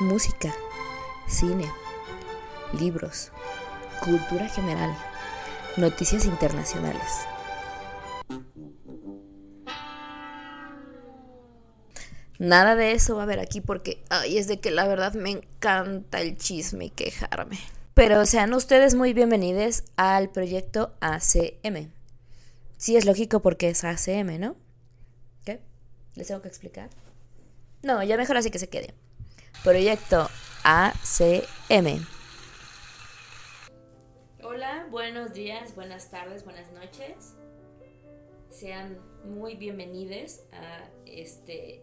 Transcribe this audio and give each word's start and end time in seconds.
música, 0.00 0.54
cine, 1.28 1.70
libros, 2.72 3.30
cultura 4.02 4.48
general, 4.48 4.96
noticias 5.76 6.24
internacionales. 6.24 7.26
Nada 12.38 12.76
de 12.76 12.92
eso 12.92 13.16
va 13.16 13.20
a 13.20 13.24
haber 13.24 13.40
aquí 13.40 13.60
porque 13.60 14.02
ay, 14.08 14.38
es 14.38 14.48
de 14.48 14.58
que 14.58 14.70
la 14.70 14.88
verdad 14.88 15.12
me 15.12 15.32
encanta 15.32 16.22
el 16.22 16.38
chisme 16.38 16.86
y 16.86 16.90
quejarme. 16.90 17.58
Pero 17.92 18.24
sean 18.24 18.54
ustedes 18.54 18.94
muy 18.94 19.12
bienvenidos 19.12 19.84
al 19.96 20.30
proyecto 20.30 20.94
ACM. 21.00 21.90
Sí 22.78 22.96
es 22.96 23.04
lógico 23.04 23.40
porque 23.40 23.68
es 23.68 23.84
ACM, 23.84 24.40
¿no? 24.40 24.56
¿Qué? 25.44 25.60
¿Les 26.14 26.28
tengo 26.28 26.40
que 26.40 26.48
explicar? 26.48 26.88
No, 27.82 28.02
ya 28.02 28.16
mejor 28.16 28.38
así 28.38 28.50
que 28.50 28.58
se 28.58 28.70
quede. 28.70 28.94
Proyecto 29.62 30.28
ACM. 30.64 32.06
Hola, 34.42 34.86
buenos 34.90 35.34
días, 35.34 35.74
buenas 35.74 36.10
tardes, 36.10 36.44
buenas 36.44 36.72
noches. 36.72 37.34
Sean 38.48 38.98
muy 39.24 39.56
bienvenidos 39.56 40.40
a 40.52 40.88
este 41.04 41.82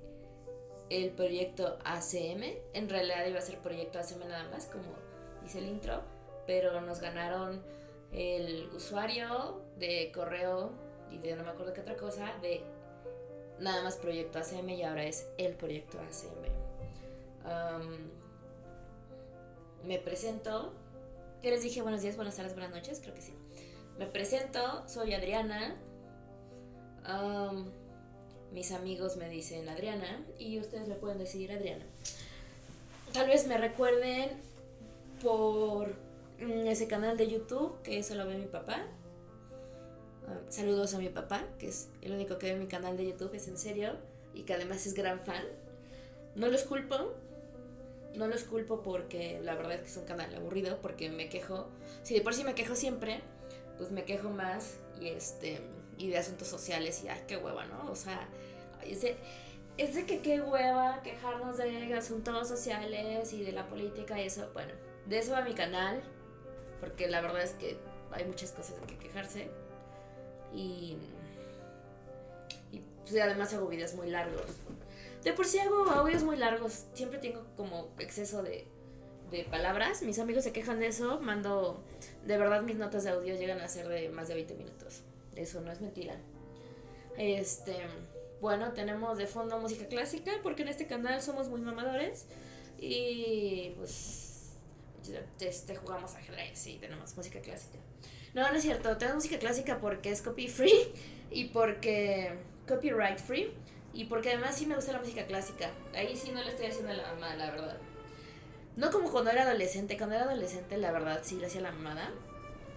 el 0.90 1.12
proyecto 1.12 1.78
ACM. 1.86 2.44
En 2.74 2.90
realidad 2.90 3.28
iba 3.28 3.38
a 3.38 3.44
ser 3.44 3.60
proyecto 3.60 4.00
ACM 4.00 4.28
nada 4.28 4.50
más, 4.50 4.66
como 4.66 4.96
dice 5.44 5.60
el 5.60 5.68
intro, 5.68 6.02
pero 6.48 6.82
nos 6.82 7.00
ganaron 7.00 7.64
el 8.12 8.70
usuario 8.74 9.62
de 9.78 10.12
correo 10.14 10.72
y 11.12 11.20
de 11.20 11.36
no 11.36 11.44
me 11.44 11.52
acuerdo 11.52 11.74
qué 11.74 11.82
otra 11.82 11.96
cosa, 11.96 12.34
de 12.42 12.64
nada 13.60 13.84
más 13.84 13.98
proyecto 13.98 14.40
ACM 14.40 14.70
y 14.70 14.84
ahora 14.84 15.04
es 15.06 15.28
el 15.38 15.54
proyecto 15.54 16.00
ACM. 16.00 16.67
Me 19.86 20.00
presento. 20.00 20.74
¿Qué 21.42 21.52
les 21.52 21.64
dije? 21.64 21.82
Buenos 21.82 22.02
días, 22.02 22.16
buenas 22.16 22.36
tardes, 22.36 22.54
buenas 22.54 22.72
noches, 22.72 23.00
creo 23.02 23.14
que 23.14 23.22
sí. 23.22 23.34
Me 23.98 24.08
presento, 24.08 24.88
soy 24.88 25.14
Adriana 25.14 25.76
mis 28.52 28.72
amigos 28.72 29.18
me 29.18 29.30
dicen 29.30 29.68
Adriana 29.70 30.26
y 30.40 30.60
ustedes 30.60 30.88
me 30.88 30.96
pueden 30.96 31.18
decir 31.18 31.52
Adriana. 31.52 31.86
Tal 33.14 33.28
vez 33.28 33.48
me 33.48 33.58
recuerden 33.58 34.30
por 35.22 35.90
mm, 36.40 36.68
ese 36.68 36.88
canal 36.88 37.18
de 37.18 37.28
YouTube 37.28 37.82
que 37.84 38.00
eso 38.00 38.16
lo 38.16 38.26
ve 38.26 38.38
mi 38.38 38.46
papá. 38.46 38.86
Ah, 40.28 40.40
saludos 40.50 40.94
a 40.94 41.00
mi 41.00 41.10
papá, 41.10 41.46
que 41.60 41.68
es 41.70 41.90
el 42.02 42.14
único 42.14 42.38
que 42.38 42.54
ve 42.54 42.60
mi 42.60 42.68
canal 42.68 42.98
de 42.98 43.08
YouTube, 43.08 43.34
es 43.34 43.48
en 43.48 43.58
serio, 43.58 43.94
y 44.34 44.44
que 44.44 44.54
además 44.54 44.86
es 44.86 44.94
gran 44.94 45.22
fan. 45.22 45.44
No 46.36 46.48
los 46.48 46.64
culpo, 46.64 47.14
no 48.18 48.28
los 48.28 48.44
culpo 48.44 48.82
porque 48.82 49.40
la 49.44 49.56
verdad 49.56 49.74
es 49.74 49.82
que 49.82 49.88
es 49.88 49.98
un 49.98 50.06
canal 50.06 50.34
aburrido, 50.36 50.80
porque 50.82 51.10
me 51.10 51.30
quejo, 51.30 51.70
si 52.04 52.16
de 52.16 52.22
por 52.22 52.34
sí 52.34 52.44
me 52.44 52.56
quejo 52.56 52.76
siempre, 52.76 53.22
pues 53.78 53.92
me 53.92 54.04
quejo 54.04 54.30
más 54.30 54.78
y 55.00 55.10
este 55.10 55.62
y 55.98 56.10
de 56.10 56.18
asuntos 56.18 56.48
sociales 56.48 57.04
y 57.04 57.10
ay, 57.10 57.24
qué 57.28 57.38
hueva, 57.38 57.66
¿no? 57.66 57.90
O 57.92 57.96
sea, 57.96 58.28
es 58.84 59.02
de, 59.02 59.18
es 59.78 59.96
de 59.96 60.06
que 60.06 60.22
qué 60.22 60.42
hueva 60.42 61.02
quejarnos 61.04 61.58
de 61.58 61.94
asuntos 61.94 62.48
sociales 62.48 63.34
y 63.34 63.44
de 63.44 63.52
la 63.52 63.68
política 63.68 64.20
y 64.22 64.26
eso. 64.26 64.50
Bueno, 64.54 64.74
de 65.08 65.20
eso 65.20 65.32
va 65.32 65.42
mi 65.42 65.54
canal, 65.54 66.02
porque 66.80 67.08
la 67.08 67.22
verdad 67.22 67.42
es 67.42 67.52
que 67.54 67.78
hay 68.12 68.26
muchas 68.26 68.52
cosas 68.52 68.80
de 68.80 68.88
que 68.88 68.98
quejarse. 68.98 69.50
Y, 70.54 70.98
y 72.72 72.82
pues, 73.02 73.22
además 73.22 73.54
hago 73.54 73.68
videos 73.68 73.94
muy 73.96 74.10
largos. 74.10 74.46
De 75.24 75.34
por 75.34 75.46
sí 75.46 75.60
hago 75.60 75.90
audios 75.90 76.24
muy 76.24 76.38
largos, 76.38 76.86
siempre 76.94 77.20
tengo 77.20 77.46
como 77.56 77.90
exceso 78.00 78.44
de, 78.44 78.68
de 79.32 79.44
palabras. 79.46 80.02
Mis 80.04 80.20
amigos 80.20 80.44
se 80.44 80.52
quejan 80.52 80.80
de 80.80 80.88
eso. 80.88 81.20
Mando, 81.22 81.84
de 82.26 82.38
verdad 82.38 82.62
mis 82.62 82.78
notas 82.78 83.04
de 83.04 83.12
audio 83.12 83.36
llegan 83.36 83.60
a 83.62 83.68
ser 83.68 83.88
de 83.88 84.10
más 84.10 84.28
de 84.28 84.36
20 84.36 84.56
minutos. 84.56 85.04
Eso 85.36 85.62
no 85.62 85.72
es 85.72 85.82
mentira. 85.82 86.16
Este, 87.18 87.76
bueno, 88.42 88.74
tenemos 88.74 89.18
de 89.18 89.28
fondo 89.28 89.60
música 89.60 89.88
clásica 89.88 90.32
porque 90.44 90.62
en 90.62 90.70
este 90.70 90.88
canal 90.88 91.22
somos 91.22 91.50
muy 91.50 91.62
mamadores 91.62 92.28
y 92.78 93.74
pues 93.78 94.52
este, 95.40 95.76
jugamos 95.76 96.16
ajedrez 96.16 96.68
y 96.68 96.78
tenemos 96.78 97.16
música 97.16 97.40
clásica. 97.42 97.80
No, 98.34 98.48
no 98.50 98.56
es 98.56 98.62
cierto, 98.62 98.96
tenemos 98.98 99.24
música 99.24 99.40
clásica 99.40 99.80
porque 99.80 100.12
es 100.12 100.22
copy 100.22 100.48
free 100.48 100.94
y 101.32 101.46
porque 101.46 102.38
copyright 102.68 103.20
free 103.20 103.52
y 103.94 104.06
porque 104.06 104.30
además 104.30 104.56
sí 104.56 104.66
me 104.66 104.76
gusta 104.76 104.92
la 104.92 105.00
música 105.00 105.26
clásica. 105.26 105.72
Ahí 105.96 106.16
sí 106.16 106.32
no 106.32 106.44
le 106.44 106.50
estoy 106.50 106.68
haciendo 106.68 106.94
la 106.94 107.14
mamada, 107.14 107.36
la 107.36 107.52
verdad. 107.52 107.78
No 108.76 108.92
como 108.92 109.12
cuando 109.12 109.32
era 109.32 109.42
adolescente, 109.42 109.98
cuando 109.98 110.16
era 110.16 110.26
adolescente 110.26 110.78
la 110.78 110.92
verdad 110.92 111.22
sí 111.24 111.38
le 111.38 111.48
hacía 111.48 111.62
la 111.62 111.72
mamada. 111.72 112.12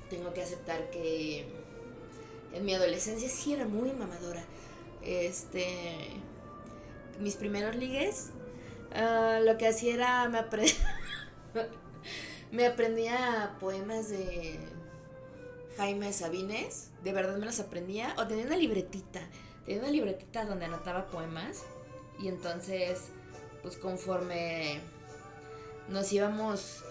Tengo 0.08 0.32
que 0.32 0.42
aceptar 0.42 0.90
que 0.90 1.46
en 2.52 2.64
mi 2.64 2.74
adolescencia 2.74 3.28
sí 3.28 3.52
era 3.52 3.66
muy 3.66 3.92
mamadora. 3.92 4.42
Este. 5.02 5.98
Mis 7.18 7.36
primeros 7.36 7.76
ligues. 7.76 8.30
Ah, 8.92 9.40
lo 9.44 9.56
que 9.58 9.68
hacía 9.68 9.94
era. 9.94 10.28
Me, 10.28 10.40
me 12.50 12.66
aprendía 12.66 13.56
poemas 13.60 14.08
de 14.08 14.58
Jaime 15.76 16.12
Sabines. 16.12 16.90
De 17.04 17.12
verdad 17.12 17.36
me 17.36 17.46
los 17.46 17.60
aprendía. 17.60 18.14
O 18.18 18.26
tenía 18.26 18.46
una 18.46 18.56
libretita. 18.56 19.20
Tenía 19.70 19.84
una 19.84 19.92
libretita 19.92 20.44
donde 20.46 20.64
anotaba 20.64 21.06
poemas. 21.06 21.62
Y 22.18 22.26
entonces, 22.26 23.04
pues 23.62 23.76
conforme 23.76 24.80
nos 25.88 26.12
íbamos 26.12 26.82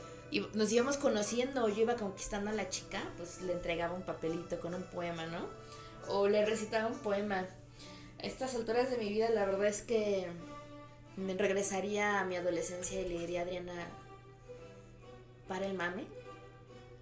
nos 0.53 0.71
íbamos 0.71 0.95
conociendo, 0.95 1.67
yo 1.67 1.81
iba 1.81 1.95
conquistando 1.95 2.51
a 2.51 2.53
la 2.53 2.69
chica, 2.69 3.01
pues 3.17 3.41
le 3.41 3.51
entregaba 3.51 3.93
un 3.95 4.03
papelito 4.03 4.61
con 4.61 4.73
un 4.73 4.83
poema, 4.83 5.25
¿no? 5.25 5.45
O 6.07 6.29
le 6.29 6.45
recitaba 6.45 6.87
un 6.87 6.99
poema. 6.99 7.47
A 8.17 8.25
estas 8.25 8.55
alturas 8.55 8.89
de 8.89 8.97
mi 8.97 9.09
vida, 9.09 9.29
la 9.29 9.45
verdad 9.45 9.67
es 9.67 9.81
que 9.81 10.27
me 11.17 11.33
regresaría 11.33 12.21
a 12.21 12.23
mi 12.23 12.37
adolescencia 12.37 13.01
y 13.01 13.09
le 13.09 13.19
diría 13.19 13.41
a 13.41 13.43
Adriana, 13.43 13.87
para 15.49 15.65
el 15.65 15.73
mame, 15.73 16.05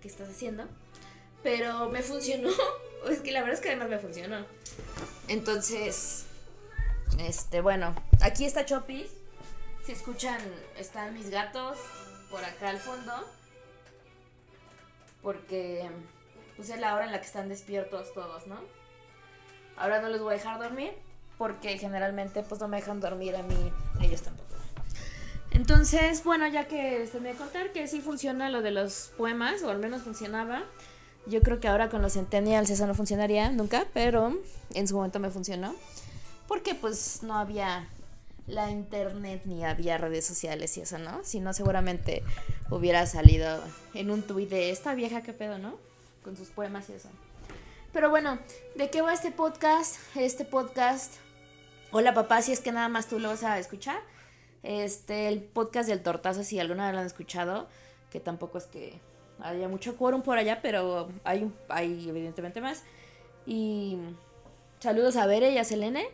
¿qué 0.02 0.08
estás 0.08 0.28
haciendo? 0.28 0.64
Pero 1.44 1.88
me 1.90 2.02
funcionó. 2.02 2.50
es 3.12 3.20
que 3.20 3.32
la 3.32 3.42
verdad 3.42 3.54
es 3.54 3.62
que 3.62 3.70
además 3.70 3.90
me 3.90 4.00
funcionó. 4.00 4.57
Entonces, 5.28 6.26
este, 7.20 7.62
bueno, 7.62 7.96
aquí 8.22 8.46
está 8.46 8.66
Chopis. 8.66 9.08
Si 9.86 9.92
escuchan, 9.92 10.40
están 10.78 11.14
mis 11.14 11.30
gatos, 11.30 11.78
por 12.30 12.44
acá 12.44 12.70
al 12.70 12.80
fondo. 12.80 13.14
Porque 15.22 15.90
pues 16.56 16.70
es 16.70 16.80
la 16.80 16.96
hora 16.96 17.06
en 17.06 17.12
la 17.12 17.20
que 17.20 17.26
están 17.26 17.50
despiertos 17.50 18.14
todos, 18.14 18.48
¿no? 18.48 18.60
Ahora 19.78 20.02
no 20.02 20.10
les 20.10 20.22
voy 20.22 20.34
a 20.34 20.38
dejar 20.38 20.60
dormir 20.60 20.92
porque 21.38 21.78
generalmente 21.78 22.44
pues 22.44 22.60
no 22.60 22.68
me 22.68 22.78
dejan 22.78 23.00
dormir 23.00 23.36
a 23.36 23.44
mí, 23.44 23.72
ellos 24.02 24.24
tampoco. 24.24 24.48
Entonces, 25.52 26.24
bueno, 26.24 26.48
ya 26.48 26.68
que 26.68 27.00
les 27.00 27.14
voy 27.14 27.30
a 27.30 27.36
contar 27.36 27.72
que 27.72 27.88
sí 27.88 28.02
funciona 28.02 28.50
lo 28.50 28.62
de 28.62 28.72
los 28.72 29.12
poemas, 29.18 29.64
o 29.64 29.70
al 29.70 29.80
menos 29.80 30.02
funcionaba. 30.02 30.64
Yo 31.28 31.42
creo 31.42 31.60
que 31.60 31.68
ahora 31.68 31.90
con 31.90 32.02
los 32.02 32.14
centennials 32.14 32.70
eso 32.70 32.88
no 32.88 32.94
funcionaría 32.94 33.52
nunca, 33.52 33.86
pero 33.94 34.38
en 34.74 34.88
su 34.88 34.96
momento 34.96 35.20
me 35.20 35.30
funcionó. 35.30 35.76
Porque 36.48 36.74
pues 36.74 37.22
no 37.24 37.36
había 37.36 37.88
la 38.48 38.72
internet 38.72 39.42
ni 39.44 39.66
había 39.66 39.98
redes 39.98 40.26
sociales 40.26 40.78
y 40.78 40.82
eso, 40.82 40.98
¿no? 40.98 41.24
Si 41.24 41.42
no, 41.42 41.52
seguramente 41.52 42.24
hubiera 42.70 43.06
salido 43.06 43.62
en 43.94 44.10
un 44.10 44.22
tuit 44.24 44.50
de 44.50 44.72
esta 44.72 44.96
vieja, 44.96 45.22
¿qué 45.22 45.34
pedo, 45.34 45.58
no? 45.58 45.78
Con 46.24 46.38
sus 46.38 46.48
poemas 46.48 46.90
y 46.90 46.94
eso. 46.94 47.10
Pero 47.92 48.10
bueno, 48.10 48.40
¿de 48.76 48.90
qué 48.90 49.02
va 49.02 49.14
este 49.14 49.32
podcast? 49.32 49.98
Este 50.16 50.46
podcast, 50.46 51.16
hola 51.92 52.14
papá, 52.14 52.42
si 52.42 52.54
es 52.54 52.62
que 52.62 52.72
nada 52.72 52.88
más 52.88 53.08
tú 53.08 53.20
lo 53.20 53.30
vas 53.30 53.44
a 53.44 53.60
escuchar. 53.60 54.00
Este, 54.64 55.28
el 55.28 55.42
podcast 55.42 55.90
del 55.90 56.02
tortazo, 56.02 56.44
si 56.44 56.60
alguna 56.60 56.86
vez 56.86 56.94
lo 56.94 57.02
han 57.02 57.06
escuchado, 57.06 57.68
que 58.12 58.22
tampoco 58.22 58.58
es 58.58 58.66
que 58.66 59.00
haya 59.42 59.68
mucho 59.68 59.98
quórum 59.98 60.22
por 60.22 60.38
allá, 60.38 60.60
pero 60.62 61.10
hay, 61.24 61.52
hay 61.70 62.10
evidentemente 62.10 62.62
más. 62.62 62.84
Y 63.46 63.98
saludos 64.80 65.16
a 65.16 65.26
Bere 65.26 65.52
y 65.52 65.58
a 65.58 65.64
Selene 65.64 66.08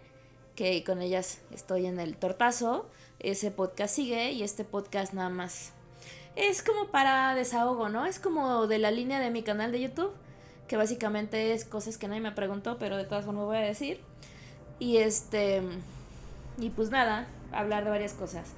que 0.55 0.83
con 0.83 1.01
ellas 1.01 1.39
estoy 1.51 1.85
en 1.85 1.99
el 1.99 2.17
tortazo. 2.17 2.87
Ese 3.19 3.51
podcast 3.51 3.95
sigue 3.95 4.31
y 4.31 4.43
este 4.43 4.65
podcast 4.65 5.13
nada 5.13 5.29
más 5.29 5.71
es 6.35 6.63
como 6.63 6.87
para 6.87 7.35
desahogo, 7.35 7.89
¿no? 7.89 8.05
Es 8.05 8.19
como 8.19 8.67
de 8.67 8.79
la 8.79 8.91
línea 8.91 9.19
de 9.19 9.29
mi 9.29 9.43
canal 9.43 9.71
de 9.71 9.81
YouTube, 9.81 10.11
que 10.67 10.77
básicamente 10.77 11.53
es 11.53 11.65
cosas 11.65 11.97
que 11.97 12.07
nadie 12.07 12.21
me 12.21 12.31
preguntó, 12.31 12.77
pero 12.79 12.97
de 12.97 13.05
todas 13.05 13.25
formas 13.25 13.45
voy 13.45 13.57
a 13.57 13.61
decir. 13.61 13.99
Y 14.79 14.97
este, 14.97 15.61
y 16.57 16.69
pues 16.71 16.89
nada, 16.89 17.27
hablar 17.51 17.83
de 17.83 17.91
varias 17.91 18.13
cosas. 18.13 18.49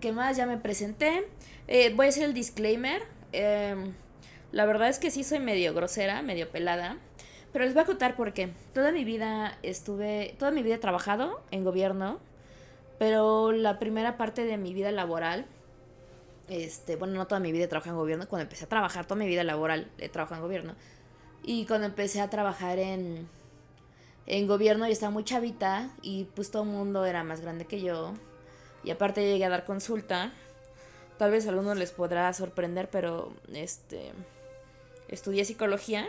¿Qué 0.00 0.12
más? 0.12 0.36
Ya 0.36 0.46
me 0.46 0.58
presenté. 0.58 1.26
Eh, 1.68 1.92
voy 1.94 2.06
a 2.06 2.08
hacer 2.10 2.24
el 2.24 2.34
disclaimer. 2.34 3.02
Em, 3.32 3.94
la 4.52 4.66
verdad 4.66 4.88
es 4.88 4.98
que 4.98 5.10
sí 5.10 5.24
soy 5.24 5.38
medio 5.38 5.72
grosera, 5.74 6.22
medio 6.22 6.50
pelada. 6.50 6.98
Pero 7.52 7.64
les 7.64 7.74
voy 7.74 7.84
a 7.84 7.86
contar 7.86 8.16
por 8.16 8.34
qué. 8.34 8.50
Toda 8.74 8.92
mi 8.92 9.04
vida 9.04 9.58
estuve, 9.62 10.34
toda 10.38 10.50
mi 10.50 10.62
vida 10.62 10.74
he 10.74 10.78
trabajado 10.78 11.42
en 11.50 11.64
gobierno 11.64 12.20
Pero 12.98 13.52
la 13.52 13.78
primera 13.78 14.16
parte 14.18 14.44
de 14.44 14.56
mi 14.58 14.74
vida 14.74 14.92
laboral, 14.92 15.46
este, 16.48 16.96
bueno, 16.96 17.14
no 17.14 17.26
toda 17.26 17.40
mi 17.40 17.52
vida 17.52 17.64
he 17.64 17.68
trabajado 17.68 17.96
en 17.96 18.00
gobierno, 18.00 18.28
cuando 18.28 18.44
empecé 18.44 18.64
a 18.64 18.68
trabajar, 18.68 19.06
toda 19.06 19.18
mi 19.18 19.26
vida 19.26 19.44
laboral 19.44 19.90
he 19.98 20.08
trabajado 20.08 20.40
en 20.40 20.42
gobierno. 20.42 20.74
Y 21.42 21.66
cuando 21.66 21.86
empecé 21.86 22.20
a 22.20 22.30
trabajar 22.30 22.78
en, 22.78 23.28
en 24.26 24.46
gobierno 24.46 24.86
yo 24.86 24.92
estaba 24.92 25.10
muy 25.12 25.24
chavita 25.24 25.90
y 26.02 26.24
pues 26.34 26.50
todo 26.50 26.64
el 26.64 26.70
mundo 26.70 27.04
era 27.06 27.24
más 27.24 27.40
grande 27.40 27.66
que 27.66 27.80
yo. 27.82 28.14
Y 28.86 28.92
aparte 28.92 29.20
llegué 29.20 29.44
a 29.44 29.48
dar 29.48 29.64
consulta. 29.64 30.32
Tal 31.18 31.32
vez 31.32 31.46
a 31.46 31.50
algunos 31.50 31.76
les 31.76 31.90
podrá 31.90 32.32
sorprender, 32.32 32.88
pero 32.88 33.34
este 33.52 34.12
estudié 35.08 35.44
psicología. 35.44 36.08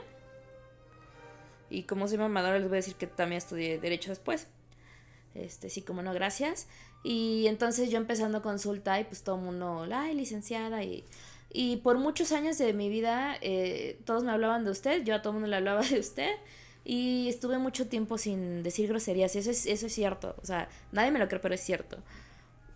Y 1.71 1.83
como 1.83 2.07
soy 2.07 2.19
mamadora 2.19 2.59
les 2.59 2.69
voy 2.69 2.75
a 2.75 2.81
decir 2.81 2.93
que 2.95 3.07
también 3.07 3.39
estudié 3.39 3.79
derecho 3.79 4.11
después. 4.11 4.45
Este, 5.33 5.71
sí, 5.71 5.81
como 5.81 6.03
no, 6.03 6.13
gracias. 6.13 6.67
Y 7.03 7.47
entonces 7.47 7.89
yo 7.89 7.97
empezando 7.97 8.43
consulta 8.43 8.99
y 8.99 9.05
pues 9.05 9.23
todo 9.23 9.37
el 9.37 9.41
mundo, 9.41 9.87
ay, 9.91 10.13
licenciada. 10.13 10.83
Y, 10.83 11.03
y 11.51 11.77
por 11.77 11.97
muchos 11.97 12.31
años 12.31 12.59
de 12.59 12.73
mi 12.73 12.89
vida 12.89 13.37
eh, 13.41 13.99
todos 14.05 14.23
me 14.23 14.31
hablaban 14.31 14.65
de 14.65 14.71
usted, 14.71 15.03
yo 15.03 15.15
a 15.15 15.23
todo 15.23 15.31
el 15.31 15.35
mundo 15.35 15.49
le 15.49 15.55
hablaba 15.55 15.81
de 15.81 15.99
usted. 15.99 16.29
Y 16.85 17.27
estuve 17.27 17.57
mucho 17.57 17.87
tiempo 17.87 18.19
sin 18.19 18.61
decir 18.61 18.87
groserías 18.87 19.35
eso 19.35 19.49
es, 19.49 19.65
eso 19.65 19.87
es 19.87 19.93
cierto. 19.93 20.35
O 20.43 20.45
sea, 20.45 20.69
nadie 20.91 21.09
me 21.09 21.17
lo 21.17 21.27
cree, 21.27 21.39
pero 21.39 21.55
es 21.55 21.61
cierto. 21.61 21.97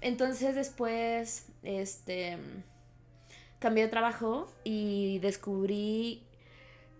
Entonces 0.01 0.55
después, 0.55 1.45
este, 1.63 2.37
cambié 3.59 3.83
de 3.83 3.89
trabajo 3.89 4.51
y 4.63 5.19
descubrí 5.19 6.23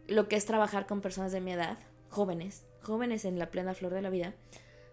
lo 0.07 0.27
que 0.27 0.36
es 0.36 0.45
trabajar 0.45 0.86
con 0.86 1.01
personas 1.01 1.31
de 1.31 1.42
mi 1.42 1.51
edad, 1.51 1.77
jóvenes, 2.09 2.63
jóvenes 2.83 3.25
en 3.25 3.39
la 3.39 3.50
plena 3.50 3.74
flor 3.74 3.94
de 3.94 4.01
la 4.01 4.09
vida. 4.09 4.36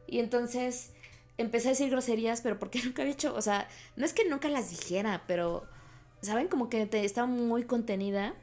Y 0.07 0.21
entonces 0.21 0.93
empecé 1.37 1.69
a 1.69 1.71
decir 1.73 1.91
groserías, 1.91 2.41
pero 2.41 2.59
porque 2.59 2.81
nunca 2.85 3.03
había 3.03 3.13
hecho, 3.13 3.35
o 3.35 3.43
sea, 3.43 3.69
no 3.97 4.05
es 4.05 4.13
que 4.13 4.29
nunca 4.29 4.49
las 4.49 4.71
dijera, 4.71 5.25
pero, 5.27 5.67
¿saben? 6.23 6.49
Como 6.49 6.71
que 6.71 6.87
te, 6.87 7.05
estaba 7.05 7.27
muy 7.27 7.65
contenida. 7.65 8.35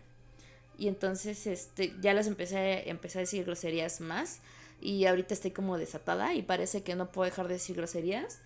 Y 0.78 0.90
entonces 0.90 1.48
este, 1.48 1.96
ya 2.02 2.14
las 2.14 2.28
empecé, 2.28 2.90
empecé 2.90 3.20
a 3.20 3.22
decir 3.22 3.46
groserías 3.46 4.02
más. 4.02 4.42
Y 4.82 5.06
ahorita 5.06 5.34
estoy 5.34 5.52
como 5.52 5.78
desatada 5.78 6.34
y 6.34 6.44
parece 6.44 6.84
que 6.84 6.96
no 6.96 7.12
puedo 7.12 7.30
dejar 7.30 7.48
de 7.48 7.56
decir 7.56 7.78
groserías. 7.78 8.42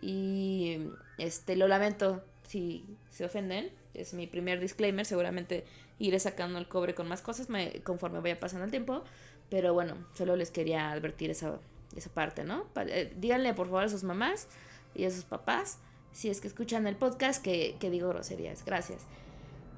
Y 0.00 0.78
este 1.18 1.56
lo 1.56 1.68
lamento 1.68 2.22
si 2.42 2.84
se 3.10 3.24
ofenden. 3.24 3.70
Es 3.94 4.14
mi 4.14 4.26
primer 4.26 4.60
disclaimer. 4.60 5.04
Seguramente 5.04 5.64
iré 5.98 6.18
sacando 6.18 6.58
el 6.58 6.68
cobre 6.68 6.94
con 6.94 7.08
más 7.08 7.22
cosas 7.22 7.48
me, 7.48 7.80
conforme 7.82 8.20
vaya 8.20 8.40
pasando 8.40 8.64
el 8.64 8.70
tiempo. 8.70 9.04
Pero 9.50 9.74
bueno, 9.74 9.96
solo 10.14 10.36
les 10.36 10.50
quería 10.50 10.92
advertir 10.92 11.30
esa, 11.30 11.58
esa 11.96 12.10
parte, 12.10 12.44
¿no? 12.44 12.66
Eh, 12.76 13.12
díganle 13.16 13.52
por 13.54 13.66
favor 13.66 13.84
a 13.84 13.88
sus 13.88 14.04
mamás 14.04 14.48
y 14.94 15.04
a 15.04 15.10
sus 15.10 15.24
papás, 15.24 15.78
si 16.12 16.30
es 16.30 16.40
que 16.40 16.48
escuchan 16.48 16.86
el 16.86 16.96
podcast, 16.96 17.42
que, 17.42 17.76
que 17.78 17.90
digo 17.90 18.08
groserías. 18.08 18.64
Gracias. 18.64 19.02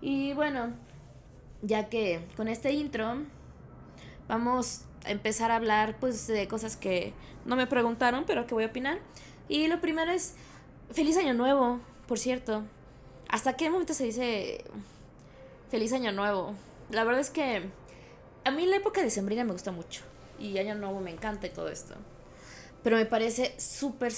Y 0.01 0.33
bueno, 0.35 0.73
ya 1.63 1.89
que 1.89 2.21
con 2.37 2.49
este 2.49 2.73
intro 2.73 3.19
vamos 4.29 4.85
a 5.05 5.11
empezar 5.11 5.51
a 5.51 5.57
hablar 5.57 5.97
pues 5.99 6.27
de 6.27 6.47
cosas 6.49 6.77
que 6.77 7.15
no 7.45 7.57
me 7.57 7.67
preguntaron, 7.67 8.25
pero 8.27 8.47
que 8.47 8.55
voy 8.55 8.65
a 8.65 8.69
opinar. 8.69 8.99
Y 9.49 9.67
lo 9.69 9.81
primero 9.81 10.11
es, 10.12 10.35
feliz 10.91 11.17
año 11.17 11.35
nuevo, 11.35 11.81
por 12.06 12.19
cierto. 12.19 12.65
¿Hasta 13.29 13.55
qué 13.55 13.71
momento 13.71 13.94
se 13.94 14.05
dice 14.05 14.65
feliz 15.71 15.93
año 15.93 16.12
nuevo? 16.12 16.55
La 16.91 17.05
verdad 17.05 17.21
es 17.21 17.31
que 17.31 17.62
a 18.44 18.50
mí 18.50 18.67
la 18.67 18.77
época 18.77 19.03
de 19.03 19.11
sembrina 19.11 19.44
me 19.44 19.53
gusta 19.53 19.73
mucho. 19.73 20.03
Y 20.39 20.59
año 20.59 20.75
nuevo 20.75 21.00
me 21.00 21.11
encanta 21.11 21.47
y 21.47 21.50
todo 21.50 21.69
esto. 21.69 21.94
Pero 22.83 22.97
me 22.97 23.06
parece 23.06 23.55
súper 23.59 24.12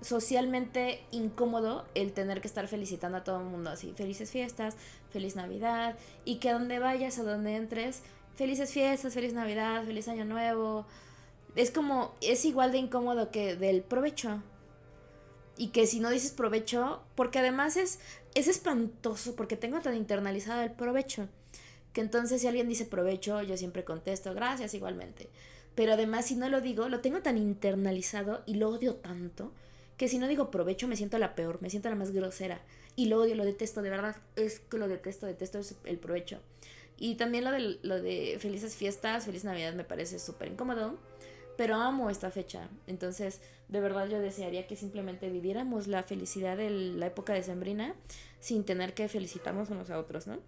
socialmente 0.00 1.04
incómodo 1.12 1.86
el 1.94 2.12
tener 2.12 2.40
que 2.40 2.48
estar 2.48 2.66
felicitando 2.66 3.18
a 3.18 3.24
todo 3.24 3.38
el 3.38 3.46
mundo 3.46 3.70
así. 3.70 3.92
Felices 3.96 4.30
fiestas, 4.30 4.76
feliz 5.10 5.36
Navidad. 5.36 5.96
Y 6.24 6.36
que 6.36 6.50
a 6.50 6.54
donde 6.54 6.78
vayas, 6.78 7.18
a 7.18 7.22
donde 7.22 7.56
entres, 7.56 8.02
felices 8.34 8.72
fiestas, 8.72 9.14
feliz 9.14 9.32
Navidad, 9.32 9.84
feliz 9.84 10.08
año 10.08 10.24
nuevo. 10.24 10.84
Es 11.54 11.70
como, 11.70 12.12
es 12.20 12.44
igual 12.44 12.72
de 12.72 12.78
incómodo 12.78 13.30
que 13.30 13.56
del 13.56 13.82
provecho 13.82 14.42
y 15.62 15.68
que 15.68 15.86
si 15.86 16.00
no 16.00 16.10
dices 16.10 16.32
provecho, 16.32 17.04
porque 17.14 17.38
además 17.38 17.76
es, 17.76 18.00
es 18.34 18.48
espantoso, 18.48 19.36
porque 19.36 19.56
tengo 19.56 19.78
tan 19.78 19.94
internalizado 19.94 20.60
el 20.60 20.72
provecho, 20.72 21.28
que 21.92 22.00
entonces 22.00 22.40
si 22.40 22.48
alguien 22.48 22.68
dice 22.68 22.84
provecho, 22.84 23.40
yo 23.42 23.56
siempre 23.56 23.84
contesto, 23.84 24.34
gracias 24.34 24.74
igualmente. 24.74 25.28
Pero 25.76 25.92
además 25.92 26.26
si 26.26 26.34
no 26.34 26.48
lo 26.48 26.60
digo, 26.60 26.88
lo 26.88 26.98
tengo 26.98 27.22
tan 27.22 27.38
internalizado 27.38 28.42
y 28.44 28.54
lo 28.54 28.70
odio 28.70 28.96
tanto, 28.96 29.52
que 29.96 30.08
si 30.08 30.18
no 30.18 30.26
digo 30.26 30.50
provecho 30.50 30.88
me 30.88 30.96
siento 30.96 31.16
la 31.18 31.36
peor, 31.36 31.62
me 31.62 31.70
siento 31.70 31.90
la 31.90 31.94
más 31.94 32.10
grosera. 32.10 32.60
Y 32.96 33.06
lo 33.06 33.20
odio, 33.20 33.36
lo 33.36 33.44
detesto, 33.44 33.82
de 33.82 33.90
verdad, 33.90 34.16
es 34.34 34.58
que 34.58 34.78
lo 34.78 34.88
detesto, 34.88 35.26
detesto 35.26 35.60
el 35.84 35.98
provecho. 35.98 36.40
Y 36.98 37.14
también 37.14 37.44
lo 37.44 37.52
de, 37.52 37.78
lo 37.82 38.02
de 38.02 38.36
felices 38.40 38.74
fiestas, 38.74 39.26
feliz 39.26 39.44
Navidad 39.44 39.74
me 39.74 39.84
parece 39.84 40.18
súper 40.18 40.48
incómodo 40.48 40.98
pero 41.56 41.76
amo 41.76 42.10
esta 42.10 42.30
fecha. 42.30 42.68
Entonces, 42.86 43.40
de 43.68 43.80
verdad 43.80 44.08
yo 44.08 44.20
desearía 44.20 44.66
que 44.66 44.76
simplemente 44.76 45.30
viviéramos 45.30 45.86
la 45.86 46.02
felicidad 46.02 46.56
de 46.56 46.70
la 46.70 47.06
época 47.06 47.32
de 47.32 47.42
Sembrina 47.42 47.94
sin 48.40 48.64
tener 48.64 48.94
que 48.94 49.08
felicitarnos 49.08 49.70
unos 49.70 49.90
a 49.90 49.98
otros, 49.98 50.26
¿no? 50.26 50.38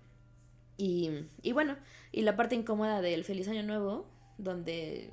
Y, 0.77 1.27
y 1.43 1.53
bueno, 1.53 1.77
y 2.11 2.23
la 2.23 2.37
parte 2.37 2.55
incómoda 2.55 3.01
del 3.01 3.25
feliz 3.25 3.49
año 3.49 3.63
nuevo, 3.63 4.07
donde 4.39 5.11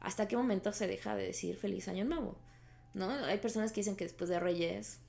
hasta 0.00 0.28
qué 0.28 0.36
momento 0.36 0.72
se 0.72 0.86
deja 0.86 1.14
de 1.14 1.24
decir 1.24 1.56
feliz 1.56 1.88
año 1.88 2.04
nuevo, 2.04 2.36
¿no? 2.94 3.10
Hay 3.10 3.38
personas 3.38 3.72
que 3.72 3.80
dicen 3.80 3.96
que 3.96 4.04
después 4.04 4.28
de 4.28 4.38
Reyes, 4.38 5.00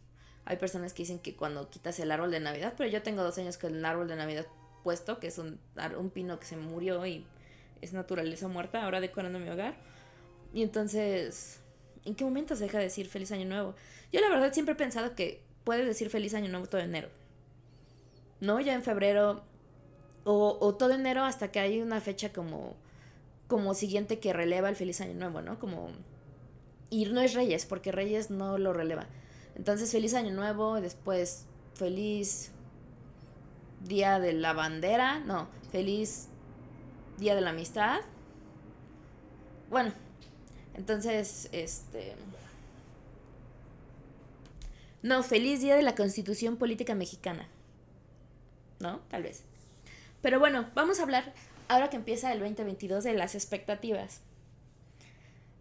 hay 0.45 0.57
personas 0.57 0.93
que 0.93 1.03
dicen 1.03 1.19
que 1.19 1.35
cuando 1.35 1.69
quitas 1.69 1.99
el 1.99 2.11
árbol 2.11 2.31
de 2.31 2.39
Navidad, 2.39 2.73
pero 2.77 2.89
yo 2.89 3.01
tengo 3.01 3.23
dos 3.23 3.37
años 3.37 3.57
con 3.57 3.75
el 3.75 3.83
árbol 3.83 4.07
de 4.07 4.15
Navidad 4.15 4.45
puesto, 4.83 5.19
que 5.19 5.27
es 5.27 5.37
un, 5.37 5.59
un 5.97 6.09
pino 6.09 6.39
que 6.39 6.45
se 6.45 6.57
murió 6.57 7.05
y 7.05 7.25
es 7.81 7.93
naturaleza 7.93 8.47
muerta, 8.47 8.83
ahora 8.83 9.01
decorando 9.01 9.39
mi 9.39 9.49
hogar. 9.49 9.75
Y 10.53 10.61
entonces, 10.61 11.59
¿en 12.05 12.15
qué 12.15 12.23
momento 12.23 12.55
se 12.55 12.65
deja 12.65 12.77
de 12.77 12.85
decir 12.85 13.07
feliz 13.07 13.31
año 13.31 13.45
nuevo? 13.45 13.75
Yo 14.11 14.21
la 14.21 14.29
verdad 14.29 14.53
siempre 14.53 14.73
he 14.73 14.77
pensado 14.77 15.15
que 15.15 15.41
puedes 15.63 15.85
decir 15.87 16.09
feliz 16.09 16.33
año 16.35 16.49
nuevo 16.49 16.67
todo 16.67 16.81
enero. 16.81 17.09
¿No? 18.39 18.59
Ya 18.59 18.73
en 18.73 18.83
febrero 18.83 19.43
o, 20.25 20.75
todo 20.75 20.91
enero 20.91 21.23
hasta 21.23 21.51
que 21.51 21.59
hay 21.59 21.81
una 21.81 21.99
fecha 21.99 22.31
como, 22.31 22.75
como 23.47 23.73
siguiente 23.73 24.19
que 24.19 24.31
releva 24.31 24.69
el 24.69 24.75
feliz 24.75 25.01
año 25.01 25.15
nuevo, 25.15 25.41
¿no? 25.41 25.59
Como... 25.59 25.89
Y 26.89 27.05
no 27.05 27.21
es 27.21 27.33
Reyes, 27.33 27.65
porque 27.65 27.91
Reyes 27.91 28.29
no 28.29 28.57
lo 28.57 28.71
releva. 28.71 29.07
Entonces, 29.55 29.91
feliz 29.91 30.13
año 30.13 30.31
nuevo, 30.31 30.79
después 30.79 31.45
feliz 31.73 32.51
día 33.83 34.19
de 34.19 34.33
la 34.33 34.53
bandera, 34.53 35.19
no, 35.19 35.47
feliz 35.71 36.27
día 37.17 37.35
de 37.35 37.41
la 37.41 37.49
amistad. 37.49 38.01
Bueno, 39.69 39.91
entonces, 40.75 41.49
este... 41.51 42.15
No, 45.01 45.21
feliz 45.21 45.61
día 45.61 45.75
de 45.75 45.81
la 45.81 45.95
Constitución 45.95 46.57
Política 46.57 46.95
Mexicana. 46.95 47.47
¿No? 48.79 48.99
Tal 49.09 49.23
vez. 49.23 49.43
Pero 50.21 50.39
bueno, 50.39 50.69
vamos 50.75 50.99
a 50.99 51.03
hablar, 51.03 51.33
ahora 51.67 51.89
que 51.89 51.97
empieza 51.97 52.31
el 52.31 52.39
2022, 52.39 53.03
de 53.03 53.13
las 53.13 53.35
expectativas. 53.35 54.21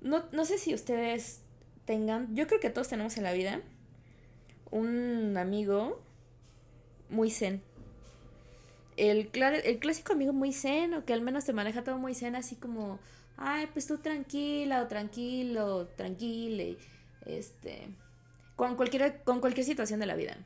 No, 0.00 0.24
no 0.32 0.44
sé 0.44 0.58
si 0.58 0.74
ustedes 0.74 1.40
tengan, 1.84 2.34
yo 2.34 2.46
creo 2.46 2.60
que 2.60 2.70
todos 2.70 2.88
tenemos 2.88 3.16
en 3.16 3.24
la 3.24 3.32
vida 3.32 3.60
un 4.70 5.36
amigo 5.36 6.00
muy 7.10 7.30
zen. 7.30 7.62
El, 8.96 9.30
el 9.64 9.78
clásico 9.78 10.12
amigo 10.12 10.32
muy 10.32 10.52
zen, 10.52 10.94
o 10.94 11.04
que 11.04 11.12
al 11.12 11.20
menos 11.22 11.44
te 11.44 11.52
maneja 11.52 11.82
todo 11.82 11.98
muy 11.98 12.14
zen, 12.14 12.36
así 12.36 12.56
como 12.56 13.00
ay, 13.36 13.68
pues 13.72 13.86
tú 13.86 13.98
tranquila 13.98 14.82
o 14.82 14.86
tranquilo, 14.86 15.88
tranquile, 15.96 16.78
este, 17.26 17.88
con 18.56 18.76
cualquier, 18.76 19.22
con 19.24 19.40
cualquier 19.40 19.66
situación 19.66 20.00
de 20.00 20.06
la 20.06 20.14
vida. 20.14 20.36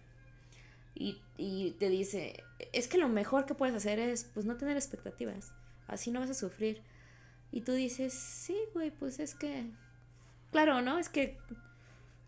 Y, 0.94 1.20
y 1.36 1.72
te 1.72 1.90
dice, 1.90 2.42
es 2.72 2.88
que 2.88 2.98
lo 2.98 3.08
mejor 3.08 3.44
que 3.44 3.54
puedes 3.54 3.74
hacer 3.74 3.98
es, 3.98 4.24
pues, 4.24 4.46
no 4.46 4.56
tener 4.56 4.76
expectativas, 4.76 5.52
así 5.86 6.10
no 6.10 6.20
vas 6.20 6.30
a 6.30 6.34
sufrir. 6.34 6.82
Y 7.52 7.60
tú 7.60 7.72
dices, 7.72 8.12
sí, 8.12 8.56
güey, 8.74 8.90
pues 8.90 9.20
es 9.20 9.34
que, 9.34 9.66
claro, 10.50 10.82
¿no? 10.82 10.98
Es 10.98 11.08
que, 11.08 11.38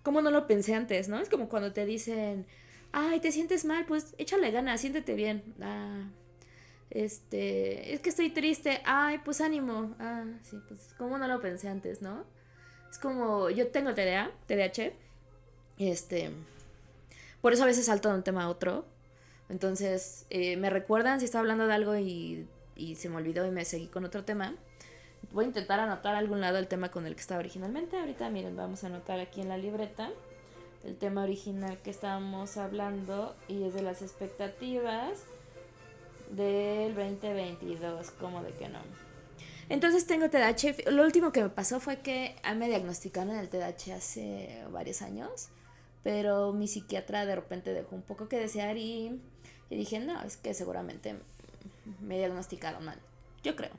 ¿cómo 0.03 0.23
no 0.23 0.31
lo 0.31 0.47
pensé 0.47 0.75
antes, 0.75 1.09
no? 1.09 1.19
Es 1.19 1.29
como 1.29 1.49
cuando 1.49 1.73
te 1.73 1.87
dicen, 1.87 2.47
ay, 2.93 3.21
te 3.21 3.33
sientes 3.33 3.65
mal, 3.65 3.85
pues 3.87 4.15
échale 4.19 4.51
ganas, 4.51 4.81
siéntete 4.81 5.15
bien. 5.15 5.43
Ah, 5.61 6.09
este, 6.91 7.93
es 7.93 8.01
que 8.01 8.09
estoy 8.11 8.31
triste. 8.31 8.81
Ay, 8.85 9.19
pues 9.25 9.41
ánimo. 9.41 9.95
Ah, 9.99 10.25
sí, 10.43 10.59
pues 10.69 10.95
como 10.97 11.19
no 11.19 11.29
lo 11.29 11.41
pensé 11.41 11.69
antes, 11.69 12.03
¿no? 12.03 12.25
Es 12.91 12.99
como, 12.99 13.51
yo 13.51 13.69
tengo 13.69 13.95
TDA, 13.95 14.31
TDAH. 14.47 14.93
Este, 15.79 16.31
por 17.41 17.53
eso 17.53 17.63
a 17.63 17.67
veces 17.67 17.87
salto 17.87 18.09
de 18.09 18.17
un 18.17 18.23
tema 18.23 18.45
a 18.45 18.49
otro. 18.49 18.87
Entonces, 19.49 20.27
eh, 20.31 20.57
me 20.57 20.71
recuerdan 20.71 21.21
si 21.21 21.27
estaba 21.27 21.41
hablando 21.41 21.67
de 21.67 21.75
algo 21.75 21.97
y, 21.97 22.47
y 22.77 22.97
se 22.97 23.09
me 23.09 23.17
olvidó 23.17 23.47
y 23.47 23.51
me 23.51 23.65
seguí 23.65 23.87
con 23.87 24.05
otro 24.05 24.25
tema. 24.25 24.55
Voy 25.33 25.45
a 25.45 25.49
intentar 25.49 25.81
anotar 25.81 26.15
algún 26.15 26.41
lado 26.41 26.59
el 26.59 26.69
tema 26.69 26.91
con 26.91 27.07
el 27.07 27.15
que 27.15 27.21
estaba 27.21 27.41
originalmente. 27.41 27.99
Ahorita, 27.99 28.31
miren, 28.31 28.57
vamos 28.57 28.85
a 28.85 28.87
anotar 28.87 29.21
aquí 29.21 29.41
en 29.41 29.49
la 29.49 29.59
libreta. 29.59 30.11
el 30.85 30.97
tema 30.97 31.25
original 31.25 31.77
que 31.83 31.91
estábamos 31.91 32.57
hablando 32.57 33.37
y 33.49 33.65
es 33.65 33.75
de 33.75 33.83
las 33.83 34.01
expectativas 34.01 35.25
del 36.31 36.95
2022, 36.95 38.11
como 38.13 38.43
de 38.43 38.53
que 38.53 38.69
no. 38.69 38.81
Entonces 39.69 40.07
tengo 40.07 40.31
TDAH. 40.31 40.91
Lo 40.91 41.05
último 41.05 41.31
que 41.33 41.43
me 41.43 41.51
pasó 41.51 41.81
fue 41.81 41.99
que 41.99 42.35
me 42.57 42.69
diagnosticaron 42.69 43.37
el 43.37 43.49
TDAH 43.49 43.97
hace 43.97 44.65
varios 44.71 45.03
años, 45.03 45.49
pero 46.03 46.53
mi 46.53 46.69
psiquiatra 46.69 47.27
de 47.27 47.37
repente 47.37 47.75
dejó 47.75 47.95
un 47.95 48.03
poco 48.03 48.29
que 48.29 48.39
desear 48.39 48.77
y, 48.77 49.21
y 49.69 49.77
dije, 49.77 50.01
no, 50.01 50.23
es 50.23 50.37
que 50.37 50.55
seguramente 50.55 51.17
me 52.01 52.17
diagnosticaron 52.17 52.85
mal, 52.85 52.99
yo 53.43 53.57
creo. 53.57 53.73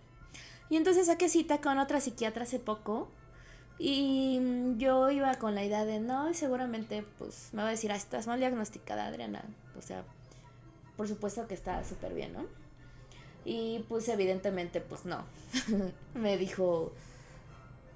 Y 0.69 0.77
entonces 0.77 1.07
saqué 1.07 1.29
cita 1.29 1.59
con 1.61 1.79
otra 1.79 1.99
psiquiatra 1.99 2.43
hace 2.43 2.59
poco 2.59 3.09
y 3.79 4.39
yo 4.77 5.09
iba 5.09 5.33
con 5.35 5.55
la 5.55 5.63
idea 5.63 5.85
de, 5.85 5.99
no, 5.99 6.31
seguramente 6.33 7.03
pues 7.17 7.49
me 7.53 7.63
va 7.63 7.69
a 7.69 7.71
decir, 7.71 7.91
ah, 7.91 7.95
estás 7.95 8.27
mal 8.27 8.39
diagnosticada, 8.39 9.07
Adriana. 9.07 9.43
O 9.77 9.81
sea, 9.81 10.03
por 10.99 11.07
supuesto 11.07 11.47
que 11.47 11.53
está 11.53 11.81
súper 11.85 12.13
bien, 12.13 12.33
¿no? 12.33 12.45
Y 13.45 13.85
pues 13.87 14.09
evidentemente 14.09 14.81
pues 14.81 15.05
no. 15.05 15.23
me 16.13 16.37
dijo, 16.37 16.91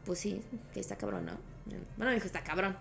pues 0.06 0.20
sí, 0.20 0.42
que 0.74 0.80
está 0.80 0.96
cabrón, 0.96 1.26
¿no? 1.26 1.34
Bueno, 1.98 2.12
me 2.12 2.14
dijo, 2.14 2.28
está 2.28 2.46
cabrón. 2.46 2.78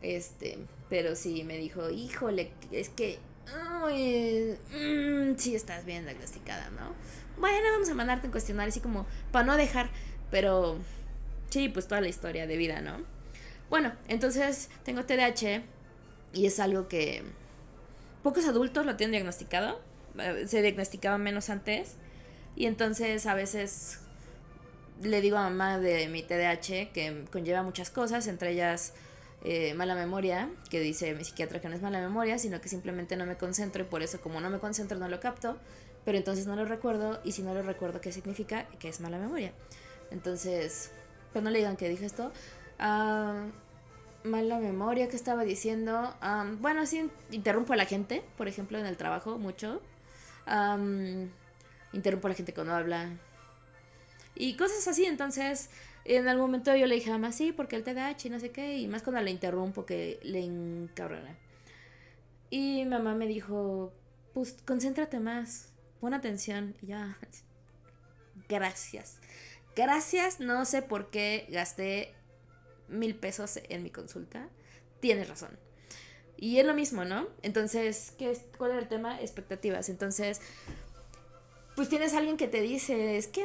Este, 0.00 0.56
pero 0.88 1.14
sí, 1.14 1.44
me 1.44 1.58
dijo, 1.58 1.90
híjole, 1.90 2.50
es 2.72 2.88
que, 2.88 3.18
mm, 3.44 5.36
sí 5.36 5.54
estás 5.54 5.84
bien 5.84 6.04
diagnosticada, 6.04 6.70
¿no? 6.70 6.94
Bueno, 7.38 7.70
vamos 7.70 7.90
a 7.90 7.94
mandarte 7.94 8.28
un 8.28 8.32
cuestionario 8.32 8.70
así 8.70 8.80
como, 8.80 9.04
para 9.32 9.44
no 9.44 9.58
dejar, 9.58 9.90
pero 10.30 10.78
sí, 11.50 11.68
pues 11.68 11.86
toda 11.86 12.00
la 12.00 12.08
historia 12.08 12.46
de 12.46 12.56
vida, 12.56 12.80
¿no? 12.80 13.02
Bueno, 13.68 13.92
entonces 14.08 14.70
tengo 14.82 15.04
TDAH 15.04 15.62
y 16.32 16.46
es 16.46 16.58
algo 16.58 16.88
que 16.88 17.22
pocos 18.22 18.46
adultos 18.46 18.86
lo 18.86 18.96
tienen 18.96 19.12
diagnosticado. 19.12 19.80
Eh, 20.18 20.44
se 20.46 20.62
diagnosticaba 20.62 21.18
menos 21.18 21.50
antes. 21.50 21.94
Y 22.56 22.66
entonces 22.66 23.26
a 23.26 23.34
veces 23.34 24.00
le 25.02 25.20
digo 25.20 25.36
a 25.36 25.44
mamá 25.44 25.78
de 25.78 26.08
mi 26.08 26.22
TDAH 26.22 26.92
que 26.92 27.24
conlleva 27.30 27.62
muchas 27.62 27.90
cosas, 27.90 28.26
entre 28.26 28.50
ellas 28.50 28.94
eh, 29.44 29.74
mala 29.74 29.94
memoria, 29.94 30.50
que 30.70 30.80
dice 30.80 31.14
mi 31.14 31.24
psiquiatra 31.24 31.60
que 31.60 31.68
no 31.68 31.76
es 31.76 31.82
mala 31.82 32.00
memoria, 32.00 32.38
sino 32.38 32.60
que 32.60 32.68
simplemente 32.68 33.16
no 33.16 33.24
me 33.26 33.36
concentro 33.36 33.82
y 33.82 33.86
por 33.86 34.02
eso 34.02 34.20
como 34.20 34.40
no 34.40 34.50
me 34.50 34.58
concentro 34.58 34.98
no 34.98 35.08
lo 35.08 35.20
capto, 35.20 35.56
pero 36.04 36.18
entonces 36.18 36.46
no 36.46 36.56
lo 36.56 36.64
recuerdo 36.64 37.20
y 37.24 37.32
si 37.32 37.42
no 37.42 37.54
lo 37.54 37.62
recuerdo, 37.62 38.00
¿qué 38.00 38.10
significa? 38.10 38.66
Que 38.80 38.88
es 38.88 39.00
mala 39.00 39.18
memoria. 39.18 39.52
Entonces, 40.10 40.90
pues 41.32 41.44
no 41.44 41.50
le 41.50 41.58
digan 41.58 41.76
que 41.76 41.88
dije 41.88 42.06
esto. 42.06 42.32
Ah, 42.78 43.46
mala 44.28 44.58
memoria 44.58 45.08
que 45.08 45.16
estaba 45.16 45.44
diciendo. 45.44 46.14
bueno, 46.60 46.86
sí, 46.86 47.10
interrumpo 47.30 47.72
a 47.72 47.76
la 47.76 47.86
gente, 47.86 48.22
por 48.36 48.48
ejemplo, 48.48 48.78
en 48.78 48.86
el 48.86 48.96
trabajo 48.96 49.38
mucho. 49.38 49.82
interrumpo 51.92 52.26
a 52.26 52.30
la 52.30 52.36
gente 52.36 52.54
cuando 52.54 52.74
habla. 52.74 53.10
Y 54.34 54.56
cosas 54.56 54.86
así, 54.86 55.04
entonces, 55.04 55.70
en 56.04 56.28
algún 56.28 56.46
momento 56.46 56.74
yo 56.76 56.86
le 56.86 56.94
dije 56.94 57.10
a 57.10 57.14
mamá, 57.14 57.32
sí, 57.32 57.52
porque 57.52 57.76
el 57.76 57.82
TDAH 57.82 58.26
y 58.26 58.30
no 58.30 58.40
sé 58.40 58.50
qué, 58.50 58.78
y 58.78 58.86
más 58.88 59.02
cuando 59.02 59.20
le 59.20 59.30
interrumpo 59.30 59.84
que 59.84 60.20
le 60.22 60.44
encabrona. 60.44 61.36
Y 62.50 62.84
mamá 62.84 63.14
me 63.14 63.26
dijo, 63.26 63.92
pues 64.32 64.56
concéntrate 64.64 65.18
más, 65.20 65.72
pon 66.00 66.14
atención, 66.14 66.74
y 66.82 66.86
ya. 66.86 67.18
Gracias. 68.48 69.18
Gracias, 69.74 70.40
no 70.40 70.64
sé 70.64 70.82
por 70.82 71.10
qué 71.10 71.46
gasté 71.50 72.14
mil 72.88 73.14
pesos 73.14 73.58
en 73.68 73.82
mi 73.82 73.90
consulta, 73.90 74.48
tienes 75.00 75.28
razón. 75.28 75.58
Y 76.36 76.58
es 76.58 76.66
lo 76.66 76.74
mismo, 76.74 77.04
¿no? 77.04 77.26
Entonces, 77.42 78.12
¿qué 78.16 78.30
es, 78.30 78.44
¿cuál 78.56 78.70
era 78.70 78.80
el 78.80 78.88
tema? 78.88 79.20
Expectativas. 79.20 79.88
Entonces, 79.88 80.40
pues 81.74 81.88
tienes 81.88 82.14
alguien 82.14 82.36
que 82.36 82.48
te 82.48 82.60
dice, 82.60 83.16
es 83.16 83.26
que 83.26 83.44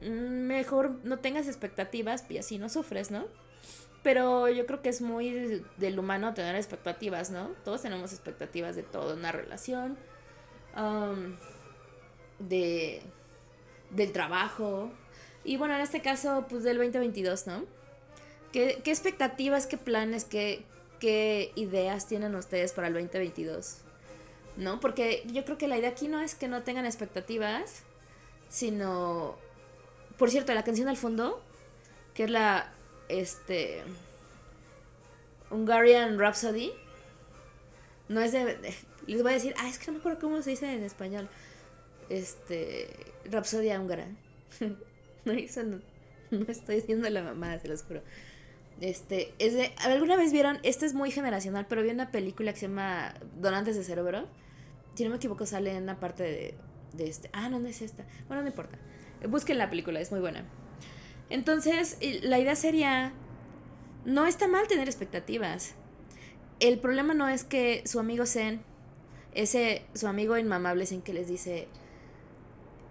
mejor 0.00 0.98
no 1.04 1.20
tengas 1.20 1.46
expectativas 1.46 2.24
y 2.28 2.38
así 2.38 2.58
no 2.58 2.68
sufres, 2.68 3.10
¿no? 3.10 3.26
Pero 4.02 4.48
yo 4.48 4.66
creo 4.66 4.82
que 4.82 4.88
es 4.88 5.00
muy 5.00 5.64
del 5.78 5.98
humano 5.98 6.34
tener 6.34 6.54
expectativas, 6.56 7.30
¿no? 7.30 7.48
Todos 7.64 7.82
tenemos 7.82 8.12
expectativas 8.12 8.76
de 8.76 8.82
todo, 8.82 9.14
una 9.14 9.32
relación, 9.32 9.96
de, 12.38 13.02
del 13.90 14.12
trabajo. 14.12 14.90
Y 15.44 15.56
bueno, 15.56 15.74
en 15.74 15.80
este 15.80 16.02
caso, 16.02 16.46
pues 16.48 16.64
del 16.64 16.76
2022, 16.76 17.46
¿no? 17.46 17.64
¿Qué, 18.56 18.80
expectativas, 18.86 19.66
qué 19.66 19.76
planes, 19.76 20.24
qué, 20.24 20.64
qué 20.98 21.52
ideas 21.56 22.08
tienen 22.08 22.34
ustedes 22.34 22.72
para 22.72 22.88
el 22.88 22.94
2022? 22.94 23.80
¿No? 24.56 24.80
Porque 24.80 25.22
yo 25.26 25.44
creo 25.44 25.58
que 25.58 25.68
la 25.68 25.76
idea 25.76 25.90
aquí 25.90 26.08
no 26.08 26.22
es 26.22 26.34
que 26.34 26.48
no 26.48 26.62
tengan 26.62 26.86
expectativas, 26.86 27.82
sino... 28.48 29.36
Por 30.16 30.30
cierto, 30.30 30.54
la 30.54 30.64
canción 30.64 30.88
al 30.88 30.96
fondo, 30.96 31.42
que 32.14 32.24
es 32.24 32.30
la... 32.30 32.72
Este... 33.10 33.82
Hungarian 35.50 36.18
Rhapsody, 36.18 36.72
no 38.08 38.22
es 38.22 38.32
de, 38.32 38.58
Les 39.06 39.22
voy 39.22 39.32
a 39.32 39.34
decir, 39.34 39.52
ah, 39.58 39.68
es 39.68 39.78
que 39.78 39.88
no 39.88 39.92
me 39.92 39.98
acuerdo 39.98 40.18
cómo 40.18 40.40
se 40.40 40.48
dice 40.48 40.72
en 40.72 40.82
español. 40.82 41.28
Este... 42.08 42.88
Rapsodia 43.26 43.78
húngara. 43.78 44.06
no, 45.26 45.32
eso 45.32 45.62
no, 45.62 45.78
no 46.30 46.46
estoy 46.48 46.76
diciendo 46.76 47.10
la 47.10 47.22
mamada, 47.22 47.60
se 47.60 47.68
los 47.68 47.82
juro. 47.82 48.00
Este, 48.80 49.32
es 49.38 49.54
de, 49.54 49.72
¿alguna 49.78 50.16
vez 50.16 50.32
vieron? 50.32 50.58
Este 50.62 50.84
es 50.86 50.94
muy 50.94 51.10
generacional, 51.10 51.66
pero 51.68 51.82
vi 51.82 51.90
una 51.90 52.10
película 52.10 52.52
que 52.52 52.60
se 52.60 52.68
llama 52.68 53.14
Donantes 53.40 53.76
de 53.76 53.84
Cerebro. 53.84 54.26
Si 54.94 55.04
no 55.04 55.10
me 55.10 55.16
equivoco, 55.16 55.46
sale 55.46 55.74
en 55.74 55.82
una 55.82 55.98
parte 55.98 56.22
de, 56.22 56.54
de 56.92 57.08
este. 57.08 57.30
Ah, 57.32 57.48
no, 57.48 57.58
no 57.58 57.68
es 57.68 57.82
esta. 57.82 58.04
Bueno, 58.28 58.42
no 58.42 58.48
importa. 58.48 58.78
Busquen 59.28 59.58
la 59.58 59.70
película, 59.70 60.00
es 60.00 60.10
muy 60.10 60.20
buena. 60.20 60.44
Entonces, 61.30 61.98
la 62.22 62.38
idea 62.38 62.54
sería, 62.54 63.12
no 64.04 64.26
está 64.26 64.46
mal 64.46 64.68
tener 64.68 64.88
expectativas. 64.88 65.74
El 66.60 66.78
problema 66.78 67.14
no 67.14 67.28
es 67.28 67.44
que 67.44 67.82
su 67.86 67.98
amigo 67.98 68.26
Zen, 68.26 68.60
ese, 69.34 69.84
su 69.94 70.06
amigo 70.06 70.38
inmamable 70.38 70.86
Zen 70.86 71.02
que 71.02 71.12
les 71.12 71.28
dice, 71.28 71.68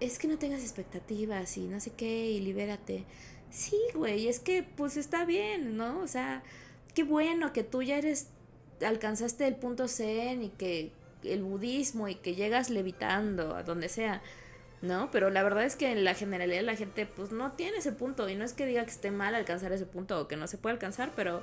es 0.00 0.18
que 0.18 0.28
no 0.28 0.38
tengas 0.38 0.62
expectativas 0.62 1.56
y 1.56 1.66
no 1.66 1.80
sé 1.80 1.92
qué, 1.92 2.30
y 2.30 2.40
libérate. 2.40 3.04
Sí, 3.50 3.78
güey, 3.94 4.28
es 4.28 4.40
que 4.40 4.62
pues 4.62 4.96
está 4.96 5.24
bien, 5.24 5.76
¿no? 5.76 6.00
O 6.00 6.06
sea, 6.06 6.42
qué 6.94 7.04
bueno 7.04 7.52
que 7.52 7.62
tú 7.62 7.82
ya 7.82 7.96
eres, 7.98 8.28
alcanzaste 8.84 9.46
el 9.46 9.56
punto 9.56 9.88
zen 9.88 10.42
y 10.42 10.48
que 10.50 10.92
el 11.22 11.42
budismo 11.42 12.08
y 12.08 12.14
que 12.14 12.34
llegas 12.34 12.70
levitando 12.70 13.54
a 13.56 13.62
donde 13.62 13.88
sea, 13.88 14.22
¿no? 14.82 15.10
Pero 15.10 15.30
la 15.30 15.42
verdad 15.42 15.64
es 15.64 15.76
que 15.76 15.90
en 15.90 16.04
la 16.04 16.14
generalidad 16.14 16.62
la 16.62 16.76
gente 16.76 17.06
pues 17.06 17.32
no 17.32 17.52
tiene 17.52 17.78
ese 17.78 17.92
punto 17.92 18.28
y 18.28 18.34
no 18.34 18.44
es 18.44 18.52
que 18.52 18.66
diga 18.66 18.84
que 18.84 18.90
esté 18.90 19.10
mal 19.10 19.34
alcanzar 19.34 19.72
ese 19.72 19.86
punto 19.86 20.20
o 20.20 20.28
que 20.28 20.36
no 20.36 20.46
se 20.46 20.58
puede 20.58 20.74
alcanzar, 20.74 21.12
pero 21.16 21.42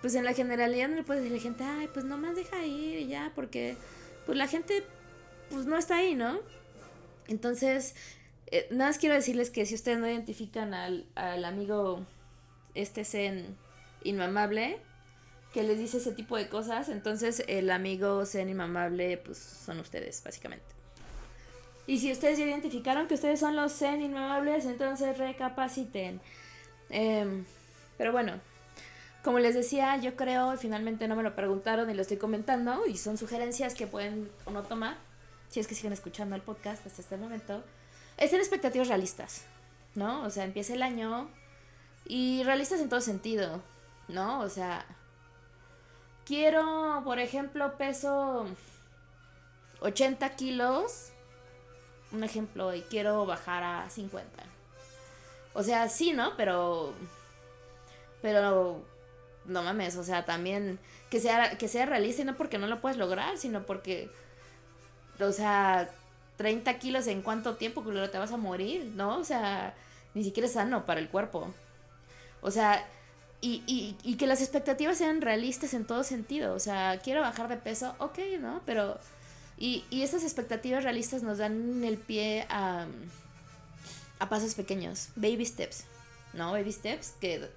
pues 0.00 0.14
en 0.14 0.24
la 0.24 0.34
generalidad 0.34 0.88
no 0.88 0.96
le 0.96 1.02
puedes 1.02 1.22
decir 1.22 1.34
a 1.34 1.38
la 1.38 1.42
gente, 1.42 1.64
ay, 1.64 1.88
pues 1.92 2.04
nomás 2.04 2.36
deja 2.36 2.64
ir 2.64 2.98
y 3.00 3.06
ya, 3.08 3.32
porque 3.34 3.76
pues 4.26 4.38
la 4.38 4.46
gente 4.46 4.84
pues 5.50 5.66
no 5.66 5.76
está 5.76 5.96
ahí, 5.96 6.14
¿no? 6.14 6.40
Entonces, 7.26 7.94
eh, 8.46 8.66
nada 8.70 8.90
más 8.90 8.98
quiero 8.98 9.14
decirles 9.14 9.50
que 9.50 9.66
si 9.66 9.74
ustedes 9.74 9.98
no 9.98 10.08
identifican 10.08 10.74
al, 10.74 11.06
al 11.14 11.44
amigo 11.44 12.04
este 12.74 13.04
Zen 13.04 13.56
inmamable, 14.02 14.78
que 15.52 15.62
les 15.62 15.78
dice 15.78 15.98
ese 15.98 16.12
tipo 16.12 16.36
de 16.36 16.48
cosas, 16.48 16.88
entonces 16.88 17.44
el 17.46 17.70
amigo 17.70 18.26
Zen 18.26 18.48
inmamable, 18.48 19.18
pues 19.18 19.38
son 19.38 19.78
ustedes, 19.80 20.22
básicamente. 20.22 20.66
Y 21.86 21.98
si 21.98 22.10
ustedes 22.10 22.38
identificaron 22.38 23.06
que 23.06 23.14
ustedes 23.14 23.40
son 23.40 23.56
los 23.56 23.72
Zen 23.72 24.02
inmamables, 24.02 24.64
entonces 24.64 25.16
recapaciten. 25.18 26.20
Em, 26.90 27.44
pero 27.96 28.10
bueno, 28.10 28.40
como 29.22 29.38
les 29.38 29.54
decía, 29.54 29.96
yo 29.98 30.16
creo, 30.16 30.56
finalmente 30.56 31.08
no 31.08 31.16
me 31.16 31.22
lo 31.22 31.36
preguntaron 31.36 31.88
y 31.88 31.94
lo 31.94 32.02
estoy 32.02 32.16
comentando, 32.16 32.86
y 32.86 32.96
son 32.96 33.16
sugerencias 33.16 33.74
que 33.74 33.86
pueden 33.86 34.30
o 34.44 34.50
no 34.50 34.62
tomar, 34.62 34.96
si 35.48 35.60
es 35.60 35.66
que 35.66 35.74
siguen 35.74 35.92
escuchando 35.92 36.34
el 36.34 36.42
podcast 36.42 36.86
hasta 36.86 37.00
este 37.00 37.16
momento 37.16 37.62
es 38.16 38.32
en 38.32 38.40
expectativas 38.40 38.88
realistas, 38.88 39.44
¿no? 39.94 40.22
O 40.22 40.30
sea, 40.30 40.44
empieza 40.44 40.74
el 40.74 40.82
año 40.82 41.28
y 42.06 42.42
realistas 42.44 42.80
en 42.80 42.88
todo 42.88 43.00
sentido, 43.00 43.62
¿no? 44.08 44.40
O 44.40 44.48
sea, 44.48 44.84
quiero, 46.24 47.02
por 47.04 47.18
ejemplo, 47.18 47.76
peso 47.76 48.46
80 49.80 50.36
kilos, 50.36 51.10
un 52.12 52.24
ejemplo, 52.24 52.74
y 52.74 52.82
quiero 52.82 53.26
bajar 53.26 53.62
a 53.62 53.90
50. 53.90 54.42
O 55.52 55.62
sea, 55.62 55.88
sí, 55.88 56.12
¿no? 56.12 56.36
Pero, 56.36 56.94
pero, 58.22 58.82
no 59.46 59.62
mames, 59.62 59.96
o 59.96 60.04
sea, 60.04 60.24
también 60.24 60.78
que 61.10 61.20
sea, 61.20 61.56
que 61.58 61.68
sea 61.68 61.86
realista 61.86 62.22
y 62.22 62.24
no 62.24 62.36
porque 62.36 62.58
no 62.58 62.66
lo 62.66 62.80
puedes 62.80 62.98
lograr, 62.98 63.38
sino 63.38 63.64
porque, 63.64 64.10
o 65.20 65.32
sea, 65.32 65.90
30 66.36 66.78
kilos 66.78 67.06
en 67.06 67.22
cuánto 67.22 67.56
tiempo, 67.56 67.84
que 67.84 68.08
te 68.08 68.18
vas 68.18 68.32
a 68.32 68.36
morir, 68.36 68.92
¿no? 68.94 69.18
O 69.18 69.24
sea, 69.24 69.74
ni 70.14 70.24
siquiera 70.24 70.46
es 70.46 70.54
sano 70.54 70.84
para 70.84 71.00
el 71.00 71.08
cuerpo. 71.08 71.52
O 72.40 72.50
sea, 72.50 72.86
y, 73.40 73.62
y, 74.02 74.16
que 74.16 74.26
las 74.26 74.40
expectativas 74.40 74.96
sean 74.96 75.20
realistas 75.20 75.74
en 75.74 75.84
todo 75.84 76.02
sentido. 76.02 76.54
O 76.54 76.58
sea, 76.58 77.00
quiero 77.02 77.20
bajar 77.20 77.48
de 77.48 77.56
peso, 77.56 77.94
ok, 77.98 78.18
¿no? 78.40 78.62
Pero... 78.64 78.98
Y, 79.56 79.84
y 79.88 80.02
esas 80.02 80.24
expectativas 80.24 80.82
realistas 80.82 81.22
nos 81.22 81.38
dan 81.38 81.84
el 81.84 81.96
pie 81.96 82.46
a, 82.48 82.86
a 84.18 84.28
pasos 84.28 84.54
pequeños, 84.54 85.10
baby 85.14 85.44
steps, 85.46 85.84
¿no? 86.32 86.52
Baby 86.52 86.72
steps 86.72 87.12
que 87.20 87.48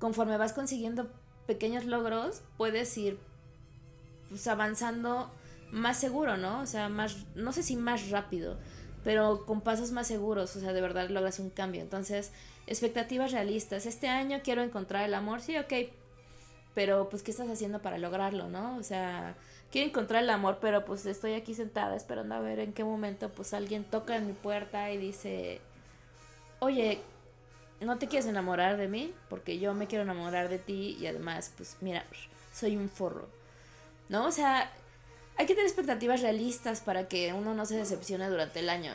conforme 0.00 0.36
vas 0.38 0.52
consiguiendo 0.52 1.08
pequeños 1.46 1.84
logros, 1.84 2.42
puedes 2.56 2.96
ir 2.98 3.18
pues, 4.28 4.46
avanzando 4.48 5.30
más 5.72 5.98
seguro, 5.98 6.36
¿no? 6.36 6.60
O 6.60 6.66
sea, 6.66 6.88
más, 6.88 7.16
no 7.34 7.52
sé 7.52 7.62
si 7.62 7.76
más 7.76 8.10
rápido, 8.10 8.56
pero 9.04 9.46
con 9.46 9.60
pasos 9.60 9.92
más 9.92 10.06
seguros, 10.06 10.54
o 10.56 10.60
sea, 10.60 10.72
de 10.72 10.80
verdad 10.80 11.08
logras 11.08 11.38
un 11.38 11.50
cambio. 11.50 11.80
Entonces, 11.80 12.32
expectativas 12.66 13.32
realistas. 13.32 13.86
Este 13.86 14.08
año 14.08 14.40
quiero 14.42 14.62
encontrar 14.62 15.04
el 15.04 15.14
amor, 15.14 15.40
sí, 15.40 15.56
ok, 15.58 15.72
pero 16.74 17.08
pues, 17.08 17.22
¿qué 17.22 17.30
estás 17.30 17.48
haciendo 17.48 17.80
para 17.82 17.98
lograrlo, 17.98 18.48
no? 18.48 18.76
O 18.76 18.82
sea, 18.82 19.36
quiero 19.70 19.88
encontrar 19.88 20.22
el 20.22 20.30
amor, 20.30 20.58
pero 20.60 20.84
pues 20.84 21.06
estoy 21.06 21.34
aquí 21.34 21.54
sentada 21.54 21.96
esperando 21.96 22.34
a 22.34 22.40
ver 22.40 22.60
en 22.60 22.72
qué 22.72 22.84
momento, 22.84 23.28
pues, 23.30 23.54
alguien 23.54 23.84
toca 23.84 24.16
en 24.16 24.26
mi 24.26 24.32
puerta 24.32 24.90
y 24.90 24.96
dice, 24.98 25.60
oye, 26.60 27.00
¿no 27.80 27.98
te 27.98 28.06
quieres 28.06 28.28
enamorar 28.28 28.76
de 28.76 28.88
mí? 28.88 29.14
Porque 29.28 29.58
yo 29.58 29.74
me 29.74 29.86
quiero 29.86 30.04
enamorar 30.04 30.48
de 30.48 30.58
ti 30.58 30.96
y 31.00 31.06
además, 31.06 31.52
pues, 31.56 31.76
mira, 31.80 32.04
soy 32.52 32.76
un 32.76 32.88
forro. 32.88 33.28
¿No? 34.08 34.26
O 34.26 34.32
sea, 34.32 34.72
hay 35.40 35.46
que 35.46 35.54
tener 35.54 35.68
expectativas 35.68 36.20
realistas 36.20 36.82
para 36.82 37.08
que 37.08 37.32
uno 37.32 37.54
no 37.54 37.64
se 37.64 37.74
decepcione 37.74 38.28
durante 38.28 38.60
el 38.60 38.68
año. 38.68 38.92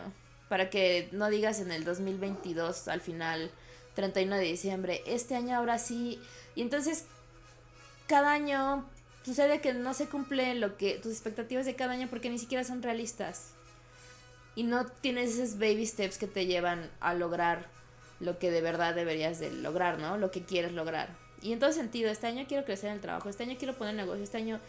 Para 0.48 0.70
que 0.70 1.10
no 1.12 1.32
digas 1.32 1.60
en 1.60 1.72
el 1.72 1.84
2022 1.84 2.88
al 2.88 3.02
final, 3.02 3.50
31 3.96 4.36
de 4.36 4.44
diciembre, 4.44 5.02
este 5.08 5.34
año 5.34 5.58
ahora 5.58 5.80
sí. 5.80 6.22
Y 6.54 6.62
entonces, 6.62 7.06
cada 8.06 8.32
año 8.32 8.88
sucede 9.24 9.60
que 9.60 9.74
no 9.74 9.96
se 9.96 10.06
cumple 10.06 10.54
lo 10.54 10.78
que 10.78 11.00
tus 11.00 11.14
expectativas 11.14 11.66
de 11.66 11.76
cada 11.76 11.94
año 11.94 12.10
porque 12.12 12.30
ni 12.30 12.38
siquiera 12.38 12.64
son 12.64 12.84
realistas. 12.84 13.54
Y 14.54 14.66
no 14.66 14.86
tienes 14.86 15.40
esos 15.40 15.58
baby 15.58 15.88
steps 15.88 16.20
que 16.20 16.28
te 16.28 16.46
llevan 16.46 16.92
a 17.00 17.16
lograr 17.16 17.66
lo 18.20 18.38
que 18.38 18.52
de 18.52 18.62
verdad 18.62 18.94
deberías 18.94 19.40
de 19.40 19.50
lograr, 19.50 19.98
¿no? 19.98 20.20
Lo 20.20 20.30
que 20.30 20.44
quieres 20.44 20.74
lograr. 20.74 21.10
Y 21.42 21.54
en 21.54 21.60
todo 21.60 21.72
sentido, 21.72 22.12
este 22.12 22.28
año 22.28 22.46
quiero 22.48 22.66
crecer 22.66 22.92
en 22.92 22.98
el 22.98 23.02
trabajo, 23.02 23.30
este 23.30 23.42
año 23.42 23.56
quiero 23.58 23.76
poner 23.76 23.96
negocio, 23.96 24.24
este 24.24 24.38
año 24.38 24.60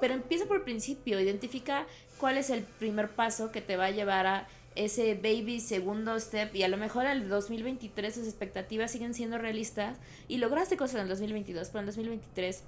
pero 0.00 0.14
empieza 0.14 0.46
por 0.46 0.58
el 0.58 0.62
principio, 0.62 1.20
identifica 1.20 1.86
cuál 2.18 2.38
es 2.38 2.50
el 2.50 2.62
primer 2.62 3.10
paso 3.10 3.52
que 3.52 3.60
te 3.60 3.76
va 3.76 3.86
a 3.86 3.90
llevar 3.90 4.26
a 4.26 4.48
ese 4.74 5.14
baby 5.14 5.60
segundo 5.60 6.18
step 6.20 6.54
y 6.54 6.62
a 6.62 6.68
lo 6.68 6.76
mejor 6.76 7.06
en 7.06 7.12
el 7.12 7.28
2023 7.28 8.14
sus 8.14 8.26
expectativas 8.26 8.90
siguen 8.90 9.14
siendo 9.14 9.38
realistas 9.38 9.98
y 10.28 10.36
lograste 10.38 10.76
cosas 10.76 10.96
en 10.96 11.02
el 11.02 11.08
2022, 11.08 11.68
pero 11.68 11.80
en 11.80 11.88
el 11.88 11.94
2023 11.94 12.62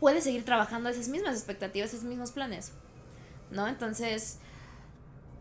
puedes 0.00 0.24
seguir 0.24 0.44
trabajando 0.44 0.88
esas 0.88 1.08
mismas 1.08 1.36
expectativas, 1.36 1.92
esos 1.92 2.04
mismos 2.04 2.32
planes, 2.32 2.72
¿no? 3.50 3.68
Entonces, 3.68 4.38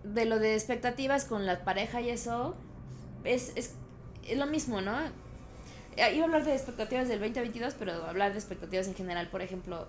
de 0.04 0.26
lo 0.26 0.40
de 0.40 0.54
expectativas 0.54 1.26
con 1.26 1.46
la 1.46 1.64
pareja 1.64 2.02
y 2.02 2.10
eso, 2.10 2.56
es, 3.24 3.54
es, 3.56 3.74
es 4.28 4.38
lo 4.38 4.46
mismo, 4.46 4.82
¿no? 4.82 4.98
Iba 5.96 6.24
a 6.24 6.26
hablar 6.26 6.44
de 6.44 6.54
expectativas 6.54 7.08
del 7.08 7.20
2022, 7.20 7.76
pero 7.78 7.94
hablar 8.06 8.34
de 8.34 8.40
expectativas 8.40 8.88
en 8.88 8.96
general, 8.96 9.30
por 9.30 9.42
ejemplo, 9.42 9.88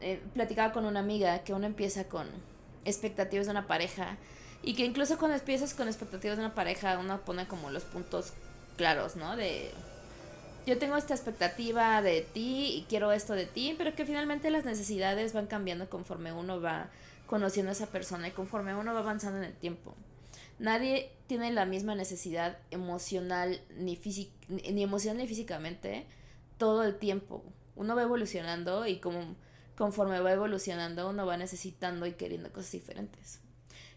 eh, 0.00 0.20
platicaba 0.34 0.72
con 0.72 0.84
una 0.84 1.00
amiga 1.00 1.38
que 1.44 1.52
uno 1.52 1.66
empieza 1.66 2.04
con 2.04 2.28
expectativas 2.84 3.46
de 3.46 3.52
una 3.52 3.66
pareja 3.66 4.16
y 4.62 4.74
que 4.74 4.84
incluso 4.84 5.18
cuando 5.18 5.36
empiezas 5.36 5.74
con 5.74 5.88
expectativas 5.88 6.36
de 6.36 6.44
una 6.44 6.54
pareja 6.54 6.98
uno 6.98 7.20
pone 7.24 7.46
como 7.46 7.70
los 7.70 7.84
puntos 7.84 8.32
claros, 8.76 9.16
¿no? 9.16 9.36
De 9.36 9.70
yo 10.66 10.78
tengo 10.78 10.96
esta 10.96 11.14
expectativa 11.14 12.02
de 12.02 12.22
ti 12.22 12.74
y 12.78 12.86
quiero 12.88 13.12
esto 13.12 13.34
de 13.34 13.46
ti, 13.46 13.74
pero 13.78 13.94
que 13.94 14.04
finalmente 14.04 14.50
las 14.50 14.64
necesidades 14.64 15.32
van 15.32 15.46
cambiando 15.46 15.88
conforme 15.88 16.32
uno 16.32 16.60
va 16.60 16.90
conociendo 17.26 17.70
a 17.70 17.72
esa 17.72 17.86
persona 17.86 18.28
y 18.28 18.32
conforme 18.32 18.74
uno 18.74 18.92
va 18.92 19.00
avanzando 19.00 19.38
en 19.38 19.44
el 19.44 19.54
tiempo. 19.54 19.94
Nadie 20.58 21.12
tiene 21.28 21.52
la 21.52 21.66
misma 21.66 21.94
necesidad 21.94 22.58
emocional 22.70 23.60
ni, 23.76 24.00
ni 24.48 24.82
emocional 24.82 25.18
ni 25.18 25.28
físicamente 25.28 26.06
todo 26.58 26.82
el 26.82 26.96
tiempo. 26.98 27.44
Uno 27.76 27.94
va 27.94 28.02
evolucionando 28.02 28.86
y 28.86 28.98
como 28.98 29.36
conforme 29.76 30.20
va 30.20 30.32
evolucionando, 30.32 31.08
uno 31.08 31.26
va 31.26 31.36
necesitando 31.36 32.06
y 32.06 32.12
queriendo 32.12 32.52
cosas 32.52 32.72
diferentes. 32.72 33.40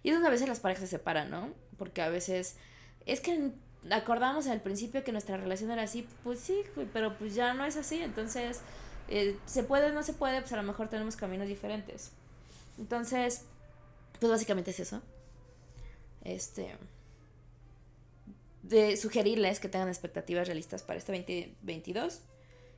Y 0.04 0.10
es 0.10 0.16
donde 0.16 0.28
a 0.28 0.32
veces 0.32 0.48
las 0.48 0.60
parejas 0.60 0.90
se 0.90 0.98
separan, 0.98 1.30
¿no? 1.30 1.50
Porque 1.78 2.02
a 2.02 2.10
veces 2.10 2.56
es 3.06 3.22
que 3.22 3.52
acordamos 3.92 4.48
al 4.48 4.62
principio 4.62 5.04
que 5.04 5.12
nuestra 5.12 5.38
relación 5.38 5.72
era 5.72 5.84
así, 5.84 6.08
pues 6.24 6.40
sí, 6.40 6.62
pero 6.94 7.18
pues 7.18 7.36
ya 7.36 7.54
no 7.54 7.66
es 7.66 7.78
así, 7.78 8.02
entonces 8.02 8.62
eh, 9.08 9.38
se 9.46 9.64
puede, 9.64 9.92
no 9.92 10.04
se 10.04 10.14
puede, 10.14 10.42
pues 10.42 10.54
a 10.54 10.58
lo 10.58 10.64
mejor 10.64 10.90
tenemos 10.90 11.16
caminos 11.16 11.48
diferentes. 11.48 12.12
Entonces, 12.78 13.44
pues 14.20 14.32
básicamente 14.32 14.72
es 14.72 14.80
eso. 14.80 15.02
Este 16.24 16.76
de 18.64 18.98
sugerirles 18.98 19.60
que 19.60 19.70
tengan 19.70 19.88
expectativas 19.88 20.48
realistas 20.48 20.84
para 20.84 21.00
este 21.00 21.14
2022 21.14 22.22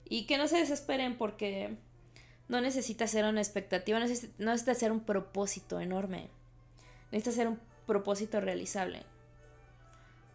y 0.08 0.26
que 0.26 0.38
no 0.38 0.48
se 0.48 0.58
desesperen 0.58 1.18
porque 1.18 1.76
no 2.52 2.60
necesita 2.60 3.08
ser 3.08 3.24
una 3.24 3.40
expectativa, 3.40 3.98
no 3.98 4.06
necesita, 4.06 4.76
ser 4.76 4.92
un 4.92 5.00
propósito 5.00 5.80
enorme. 5.80 6.30
Necesita 7.10 7.32
ser 7.32 7.48
un 7.48 7.62
propósito 7.88 8.42
realizable. 8.42 9.04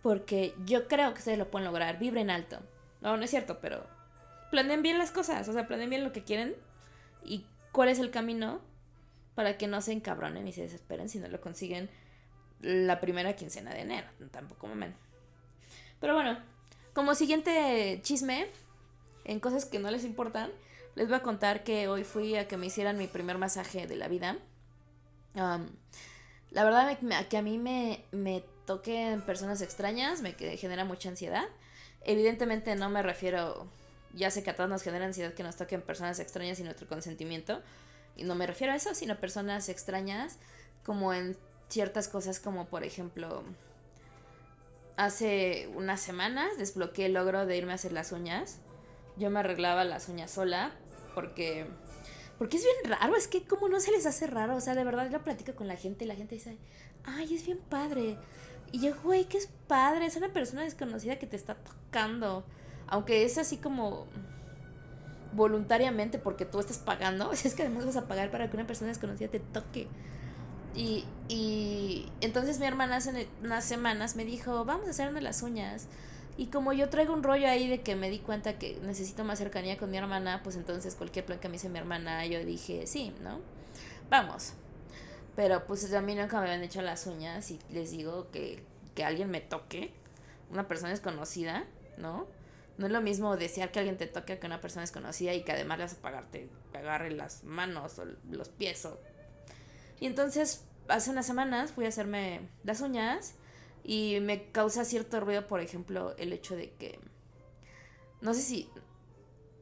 Porque 0.03 0.55
yo 0.65 0.89
creo 0.89 1.13
que 1.13 1.19
ustedes 1.19 1.37
lo 1.37 1.51
pueden 1.51 1.67
lograr. 1.67 1.99
Vibren 1.99 2.31
alto. 2.31 2.61
No, 3.03 3.19
no 3.19 3.23
es 3.23 3.29
cierto, 3.29 3.61
pero 3.61 3.87
planeen 4.51 4.81
bien 4.81 4.97
las 4.97 5.11
cosas. 5.11 5.47
O 5.47 5.53
sea, 5.53 5.67
planeen 5.67 5.91
bien 5.91 6.05
lo 6.05 6.13
que 6.13 6.25
quieren 6.25 6.57
y 7.23 7.45
cuál 7.71 7.91
es 7.91 7.99
el 7.99 8.11
camino 8.11 8.63
para 9.35 9.59
que 9.59 9.67
no 9.67 9.83
se 9.83 9.93
encabronen 9.93 10.49
y 10.49 10.53
se 10.53 10.63
desesperen 10.63 11.11
si 11.11 11.19
no 11.19 11.29
lo 11.29 11.43
consiguen 11.43 11.91
la 12.63 12.99
primera 12.99 13.37
quincena 13.37 13.75
de 13.75 13.83
enero. 13.83 14.09
Tampoco 14.31 14.69
me 14.69 14.95
Pero 16.01 16.15
bueno, 16.15 16.39
como 16.95 17.15
siguiente 17.15 18.01
chisme, 18.03 18.47
en 19.25 19.39
cosas 19.39 19.67
que 19.67 19.79
no 19.79 19.91
les 19.91 20.05
importan, 20.05 20.51
les 20.97 21.09
voy 21.09 21.17
a 21.17 21.23
contar 21.23 21.63
que 21.63 21.89
hoy 21.89 22.05
fui 22.05 22.37
a 22.37 22.49
que 22.49 22.57
me 22.57 22.67
hicieran 22.67 22.99
mi 22.99 23.07
primer 23.07 23.39
masaje 23.39 23.87
de 23.87 23.97
la 23.97 24.09
vida. 24.09 24.37
la 25.35 26.65
verdad 26.65 26.99
que 27.29 27.37
a 27.37 27.43
mí 27.43 27.59
me, 27.59 28.05
me 28.13 28.43
toquen 28.65 29.21
personas 29.23 29.61
extrañas 29.61 30.23
me 30.23 30.33
genera 30.33 30.85
mucha 30.85 31.09
ansiedad. 31.09 31.45
Evidentemente 32.03 32.75
no 32.77 32.89
me 32.89 33.03
refiero, 33.03 33.69
ya 34.15 34.31
sé 34.31 34.43
que 34.43 34.51
a 34.51 34.57
todos 34.57 34.71
nos 34.71 34.83
genera 34.83 35.07
ansiedad 35.07 35.35
que 35.35 35.43
nos 35.43 35.57
toquen 35.57 35.83
personas 35.83 36.19
extrañas 36.19 36.57
sin 36.57 36.67
nuestro 36.67 36.89
consentimiento. 36.89 37.63
Y 38.17 38.25
no 38.25 38.35
me 38.35 38.47
refiero 38.47 38.73
a 38.73 38.77
eso, 38.77 38.95
sino 38.95 39.21
personas 39.21 39.69
extrañas 39.69 40.39
como 40.85 41.13
en 41.13 41.37
ciertas 41.69 42.09
cosas 42.09 42.41
como 42.41 42.67
por 42.67 42.85
ejemplo 42.85 43.45
hace 44.97 45.69
unas 45.75 46.01
semanas 46.01 46.57
desbloqueé 46.59 47.07
el 47.07 47.15
logro 47.15 47.45
de 47.45 47.57
irme 47.57 47.73
a 47.73 47.75
hacer 47.75 47.93
las 47.93 48.13
uñas. 48.13 48.59
Yo 49.17 49.31
me 49.31 49.41
arreglaba 49.41 49.85
las 49.85 50.09
uñas 50.09 50.31
sola, 50.31 50.73
porque 51.17 51.67
porque 52.39 52.59
es 52.59 52.65
bien 52.65 52.93
raro, 52.93 53.17
es 53.17 53.29
que 53.29 53.45
como 53.45 53.71
no 53.71 53.81
se 53.81 53.91
les 53.91 54.05
hace 54.05 54.27
raro, 54.27 54.57
o 54.57 54.61
sea, 54.61 54.75
de 54.75 54.85
verdad 54.85 55.11
yo 55.11 55.25
platico 55.25 55.55
con 55.55 55.67
la 55.67 55.77
gente 55.77 56.05
y 56.05 56.09
la 56.09 56.15
gente 56.15 56.35
dice, 56.35 56.59
ay, 57.05 57.35
es 57.35 57.47
bien 57.47 57.59
padre. 57.71 58.19
Y 58.73 58.81
yo, 58.81 58.95
güey, 59.03 59.25
que 59.25 59.39
es 59.39 59.49
padre, 59.67 60.05
es 60.05 60.17
una 60.17 60.29
persona 60.29 60.63
desconocida 60.63 61.19
que 61.19 61.27
te 61.27 61.37
está 61.37 61.55
tocando. 61.55 62.45
Aunque 62.89 63.25
es 63.25 63.39
así 63.39 63.57
como 63.57 64.07
voluntariamente 65.33 66.19
porque 66.19 66.45
tú 66.45 66.61
estás 66.61 66.77
pagando, 66.77 67.33
es 67.45 67.55
que 67.55 67.63
además 67.63 67.87
vas 67.87 67.97
a 67.97 68.07
pagar 68.07 68.31
para 68.31 68.51
que 68.51 68.57
una 68.59 68.67
persona 68.67 68.89
desconocida 68.89 69.29
te 69.29 69.41
toque. 69.41 69.89
Y, 70.75 71.07
y 71.29 72.13
entonces 72.21 72.59
mi 72.59 72.67
hermana 72.67 72.97
hace 72.97 73.29
unas 73.43 73.65
semanas 73.65 74.15
me 74.15 74.27
dijo, 74.27 74.67
vamos 74.67 74.89
a 74.89 74.91
hacernos 74.91 75.23
las 75.23 75.41
uñas. 75.41 75.89
Y 76.39 76.47
como 76.47 76.73
yo 76.73 76.91
traigo 76.91 77.15
un 77.15 77.23
rollo 77.23 77.49
ahí 77.49 77.67
de 77.69 77.81
que 77.81 77.97
me 77.97 78.11
di 78.11 78.19
cuenta 78.19 78.59
que 78.59 78.79
necesito 78.83 79.25
más 79.25 79.39
cercanía 79.39 79.79
con 79.79 79.91
mi 79.91 79.97
hermana, 79.97 80.43
pues 80.43 80.57
entonces 80.57 80.95
cualquier 80.95 81.25
plan 81.25 81.39
que 81.39 81.49
me 81.49 81.57
hice 81.57 81.71
mi 81.71 81.79
hermana, 81.79 82.27
yo 82.27 82.45
dije, 82.45 82.87
sí, 82.87 83.15
¿no? 83.23 83.41
Vamos. 84.11 84.53
Pero 85.35 85.67
pues 85.67 85.93
a 85.93 86.01
mí 86.03 86.15
nunca 86.15 86.39
me 86.39 86.47
habían 86.47 86.63
hecho 86.63 86.83
las 86.83 87.07
uñas 87.07 87.51
y 87.51 87.59
les 87.71 87.91
digo 87.91 88.31
que, 88.31 88.63
que 88.95 89.05
alguien 89.05 89.31
me 89.31 89.41
toque, 89.41 89.93
una 90.51 90.69
persona 90.69 90.91
desconocida, 90.91 91.65
¿no? 91.97 92.27
No 92.77 92.87
es 92.87 92.93
lo 92.93 93.01
mismo 93.01 93.37
desear 93.39 93.73
que 93.73 93.79
alguien 93.79 93.97
te 93.97 94.07
toque 94.07 94.39
que 94.39 94.47
una 94.47 94.61
persona 94.61 94.83
desconocida 94.83 95.33
y 95.33 95.43
que 95.43 95.53
además 95.53 95.79
le 95.79 95.85
vas 95.85 95.97
agarre 96.75 97.11
las 97.11 97.45
manos 97.45 97.99
o 97.99 98.05
los 98.31 98.51
pies. 98.51 98.85
O... 98.85 99.01
Y 99.99 100.07
entonces, 100.07 100.65
hace 100.89 101.11
unas 101.11 101.27
semanas 101.27 101.73
fui 101.73 101.87
a 101.87 101.89
hacerme 101.89 102.49
las 102.65 102.83
uñas 102.83 103.35
y 103.89 104.19
me 104.21 104.51
causa 104.51 104.85
cierto 104.85 105.21
ruido, 105.21 105.47
por 105.47 105.61
ejemplo, 105.61 106.17
el 106.19 106.33
hecho 106.33 106.57
de 106.57 106.71
que. 106.73 106.99
No 108.21 108.35
sé 108.35 108.43
si. 108.43 108.69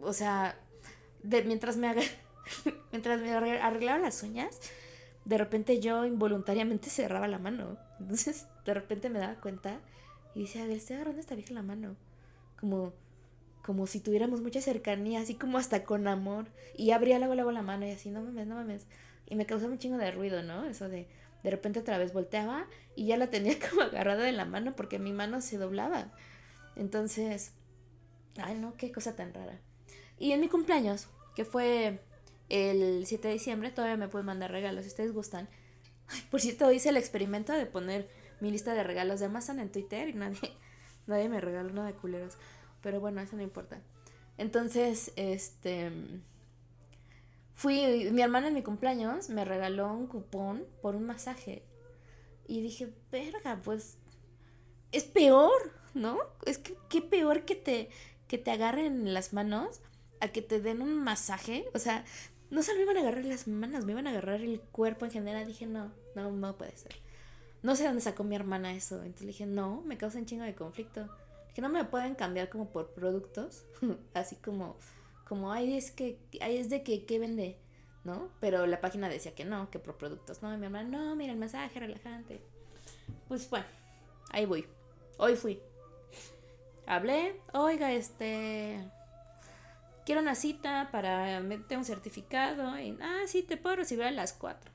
O 0.01 0.15
sea, 0.15 0.59
de, 1.23 1.45
mientras 1.45 1.77
me 1.77 1.95
mientras 2.91 3.21
me 3.21 3.33
arreglaba 3.33 3.99
las 3.99 4.23
uñas, 4.23 4.61
de 5.27 5.37
repente 5.37 5.79
yo 5.79 6.07
involuntariamente 6.07 6.89
cerraba 6.89 7.29
la 7.29 7.39
mano. 7.39 7.77
Entonces, 8.01 8.47
de 8.65 8.73
repente 8.73 9.11
me 9.11 9.19
daba 9.19 9.35
cuenta 9.35 9.81
y 10.35 10.43
decía, 10.43 10.63
Adel, 10.65 10.79
estoy 10.79 10.97
agarrando 10.97 11.21
esta 11.21 11.35
vieja 11.35 11.53
la 11.53 11.63
mano. 11.63 11.95
Como, 12.59 12.95
como 13.63 13.87
si 13.87 14.01
tuviéramos 14.01 14.41
mucha 14.41 14.63
cercanía, 14.63 15.21
así 15.21 15.35
como 15.35 15.59
hasta 15.59 15.85
con 15.85 16.09
amor. 16.09 16.47
Y 16.79 16.93
abría 16.93 17.19
luego, 17.19 17.35
luego 17.35 17.53
la 17.53 17.61
mano 17.63 17.85
y 17.87 17.91
así, 17.91 18.09
no 18.09 18.23
mames, 18.23 18.47
no 18.47 18.55
mames. 18.55 18.87
Y 19.27 19.37
me 19.37 19.45
causaba 19.45 19.73
un 19.73 19.79
chingo 19.79 19.99
de 19.99 20.11
ruido, 20.13 20.43
¿no? 20.43 20.65
Eso 20.65 20.89
de, 20.89 21.09
de 21.45 21.51
repente 21.51 21.79
otra 21.79 21.99
vez 21.99 22.13
volteaba 22.13 22.67
y 22.97 23.07
ya 23.07 23.17
la 23.17 23.29
tenía 23.29 23.57
como 23.71 23.83
agarrada 23.83 24.25
de 24.25 24.33
la 24.33 24.47
mano 24.47 24.75
porque 24.75 24.99
mi 24.99 25.13
mano 25.13 25.41
se 25.41 25.59
doblaba. 25.59 26.11
Entonces, 26.75 27.53
ay 28.39 28.59
no, 28.59 28.77
qué 28.77 28.91
cosa 28.91 29.15
tan 29.15 29.33
rara. 29.33 29.61
Y 30.19 30.33
en 30.33 30.41
mi 30.41 30.49
cumpleaños, 30.49 31.07
que 31.37 31.45
fue 31.45 32.01
el 32.49 33.05
7 33.07 33.29
de 33.29 33.35
diciembre, 33.35 33.71
todavía 33.71 33.97
me 33.97 34.09
pueden 34.09 34.27
mandar 34.27 34.51
regalos 34.51 34.85
si 34.85 34.89
ustedes 34.89 35.13
gustan. 35.13 35.49
Ay, 36.09 36.23
por 36.31 36.41
cierto, 36.41 36.73
hice 36.73 36.89
el 36.89 36.97
experimento 36.97 37.53
de 37.53 37.67
poner 37.67 38.09
mi 38.41 38.51
lista 38.51 38.73
de 38.75 38.83
regalos 38.83 39.21
de 39.21 39.27
Amazon 39.27 39.61
en 39.61 39.71
Twitter 39.71 40.09
y 40.09 40.15
nadie, 40.15 40.39
nadie 41.07 41.29
me 41.29 41.41
regaló 41.41 41.71
nada 41.73 41.89
de 41.89 41.95
culeros. 41.95 42.35
Pero 42.83 43.01
bueno, 43.01 43.21
eso 43.21 43.37
no 43.37 43.43
importa. 43.43 43.83
Entonces, 44.39 45.13
este 45.17 45.93
fui, 47.55 48.11
mi 48.11 48.23
hermana 48.23 48.49
en 48.49 48.55
mi 48.55 48.62
cumpleaños 48.62 49.29
me 49.29 49.45
regaló 49.45 49.93
un 49.93 50.07
cupón 50.07 50.67
por 50.83 50.97
un 50.97 51.05
masaje. 51.05 51.64
Y 52.47 52.61
dije, 52.61 52.93
verga, 53.11 53.61
pues 53.62 53.97
es 54.93 55.05
peor, 55.05 55.73
¿no? 55.95 56.19
Es 56.45 56.59
que 56.59 56.77
qué 56.88 57.01
peor 57.01 57.45
que 57.45 57.55
te, 57.55 57.88
que 58.29 58.38
te 58.38 58.51
agarren 58.51 59.14
las 59.14 59.33
manos 59.33 59.81
a 60.21 60.29
que 60.29 60.43
te 60.43 60.61
den 60.61 60.83
un 60.83 61.03
masaje. 61.03 61.67
O 61.75 61.79
sea, 61.79 62.05
no 62.51 62.62
solo 62.62 62.79
me 62.79 62.83
iban 62.85 62.97
a 62.99 63.01
agarrar 63.01 63.25
las 63.25 63.49
manos, 63.49 63.85
me 63.85 63.93
iban 63.93 64.07
a 64.07 64.11
agarrar 64.11 64.40
el 64.40 64.61
cuerpo 64.61 65.05
en 65.05 65.11
general. 65.11 65.47
Dije, 65.47 65.67
no, 65.67 65.93
no, 66.14 66.31
no 66.31 66.57
puede 66.57 66.77
ser. 66.77 66.95
No 67.62 67.77
sé 67.77 67.85
dónde 67.85 68.03
sacó 68.03 68.25
mi 68.25 68.37
hermana 68.37 68.75
eso. 68.75 68.97
Entonces 68.97 69.23
le 69.23 69.29
dije, 69.29 69.47
no, 69.47 69.83
me 69.83 69.97
causa 69.97 70.19
un 70.19 70.27
chingo 70.27 70.45
de 70.45 70.55
conflicto. 70.55 71.09
Que 71.55 71.62
no 71.62 71.69
me 71.69 71.85
pueden 71.85 72.14
cambiar 72.14 72.51
como 72.51 72.71
por 72.71 72.93
productos. 72.93 73.64
Así 74.14 74.37
como 74.37 74.77
como, 75.25 75.53
ay, 75.53 75.77
es 75.77 75.91
que, 75.91 76.19
ay, 76.41 76.59
es 76.59 76.71
de 76.71 76.83
que, 76.83 77.05
¿qué 77.05 77.19
vende? 77.19 77.59
¿No? 78.05 78.31
Pero 78.41 78.67
la 78.67 78.81
página 78.81 79.09
decía 79.09 79.35
que 79.35 79.45
no, 79.45 79.71
que 79.71 79.79
por 79.79 79.97
productos. 79.97 80.43
No, 80.43 80.57
mi 80.59 80.67
hermana, 80.67 80.89
no, 80.89 81.17
mira 81.17 81.33
el 81.33 81.39
masaje 81.39 81.81
relajante. 81.81 82.43
Pues 83.29 83.49
bueno, 83.49 83.67
ahí 84.31 84.45
voy. 84.45 84.67
Hoy 85.17 85.37
fui. 85.37 85.61
Hablé, 86.87 87.41
oiga, 87.55 87.93
este. 87.93 88.79
Quiero 90.05 90.21
una 90.21 90.35
cita 90.35 90.91
para 90.93 91.41
meter 91.41 91.79
un 91.79 91.85
certificado. 91.87 92.79
Y, 92.79 92.99
ah, 93.01 93.23
sí, 93.27 93.43
te 93.43 93.57
puedo 93.57 93.77
recibir 93.77 94.05
a 94.05 94.11
las 94.11 94.35
4. 94.35 94.71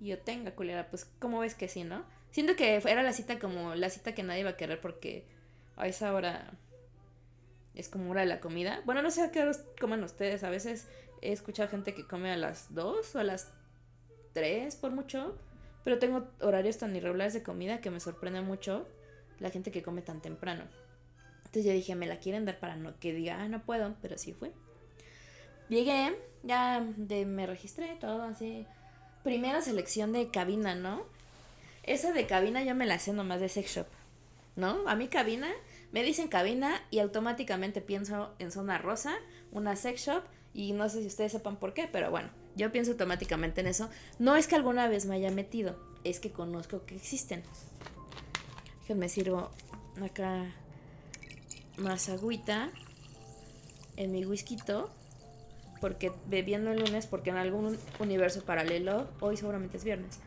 Y 0.00 0.08
yo, 0.08 0.18
tenga, 0.18 0.54
culera, 0.54 0.90
pues, 0.90 1.06
¿cómo 1.18 1.40
ves 1.40 1.54
que 1.54 1.68
sí, 1.68 1.84
no? 1.84 2.04
Siento 2.30 2.54
que 2.54 2.76
era 2.76 3.02
la 3.02 3.14
cita 3.14 3.38
como 3.38 3.74
la 3.74 3.88
cita 3.88 4.14
que 4.14 4.22
nadie 4.22 4.40
iba 4.40 4.50
a 4.50 4.56
querer 4.56 4.80
porque 4.80 5.24
a 5.76 5.86
esa 5.86 6.12
hora 6.12 6.52
es 7.78 7.88
como 7.88 8.10
hora 8.10 8.20
de 8.20 8.26
la 8.26 8.40
comida. 8.40 8.82
Bueno, 8.84 9.02
no 9.02 9.10
sé 9.10 9.22
a 9.22 9.30
qué 9.30 9.40
hora 9.40 9.52
comen 9.80 10.02
ustedes. 10.02 10.42
A 10.42 10.50
veces 10.50 10.88
he 11.22 11.32
escuchado 11.32 11.68
gente 11.68 11.94
que 11.94 12.06
come 12.06 12.30
a 12.30 12.36
las 12.36 12.74
2 12.74 13.14
o 13.14 13.18
a 13.18 13.24
las 13.24 13.52
3 14.34 14.74
por 14.76 14.90
mucho. 14.90 15.38
Pero 15.84 15.98
tengo 15.98 16.28
horarios 16.40 16.76
tan 16.76 16.94
irregulares 16.94 17.34
de 17.34 17.42
comida 17.42 17.80
que 17.80 17.90
me 17.90 18.00
sorprende 18.00 18.40
mucho 18.42 18.86
la 19.38 19.50
gente 19.50 19.70
que 19.70 19.82
come 19.82 20.02
tan 20.02 20.20
temprano. 20.20 20.64
Entonces 21.38 21.64
yo 21.64 21.72
dije, 21.72 21.94
me 21.94 22.08
la 22.08 22.18
quieren 22.18 22.44
dar 22.44 22.58
para 22.58 22.76
no 22.76 22.98
que 22.98 23.14
diga, 23.14 23.40
ah, 23.40 23.48
no 23.48 23.62
puedo, 23.64 23.94
pero 24.02 24.18
sí 24.18 24.32
fue. 24.34 24.52
Llegué, 25.68 26.18
ya 26.42 26.84
de, 26.96 27.24
me 27.26 27.46
registré, 27.46 27.96
todo 28.00 28.22
así. 28.22 28.66
Primera 29.22 29.62
selección 29.62 30.12
de 30.12 30.30
cabina, 30.30 30.74
¿no? 30.74 31.06
Esa 31.84 32.12
de 32.12 32.26
cabina 32.26 32.62
yo 32.64 32.74
me 32.74 32.86
la 32.86 32.98
sé 32.98 33.12
nomás 33.12 33.40
de 33.40 33.48
sex 33.48 33.76
shop, 33.76 33.86
¿no? 34.56 34.86
A 34.88 34.96
mí 34.96 35.08
cabina 35.08 35.48
me 35.92 36.02
dicen 36.02 36.28
cabina 36.28 36.82
y 36.90 36.98
automáticamente 36.98 37.80
pienso 37.80 38.34
en 38.38 38.52
zona 38.52 38.78
rosa, 38.78 39.16
una 39.52 39.76
sex 39.76 40.06
shop 40.06 40.22
y 40.52 40.72
no 40.72 40.88
sé 40.88 41.00
si 41.00 41.06
ustedes 41.06 41.32
sepan 41.32 41.56
por 41.56 41.74
qué, 41.74 41.88
pero 41.90 42.10
bueno, 42.10 42.30
yo 42.56 42.70
pienso 42.72 42.92
automáticamente 42.92 43.60
en 43.60 43.68
eso. 43.68 43.88
No 44.18 44.36
es 44.36 44.48
que 44.48 44.54
alguna 44.54 44.88
vez 44.88 45.06
me 45.06 45.16
haya 45.16 45.30
metido, 45.30 45.78
es 46.04 46.20
que 46.20 46.30
conozco 46.30 46.84
que 46.84 46.96
existen. 46.96 47.42
Me 48.94 49.08
sirvo 49.10 49.50
acá 50.02 50.46
más 51.76 52.08
agüita 52.08 52.70
en 53.96 54.12
mi 54.12 54.24
whisky 54.24 54.56
porque 55.80 56.10
bebiendo 56.26 56.72
el 56.72 56.80
lunes 56.80 57.06
porque 57.06 57.30
en 57.30 57.36
algún 57.36 57.78
universo 57.98 58.42
paralelo 58.44 59.08
hoy 59.20 59.36
seguramente 59.36 59.76
es 59.76 59.84
viernes. 59.84 60.20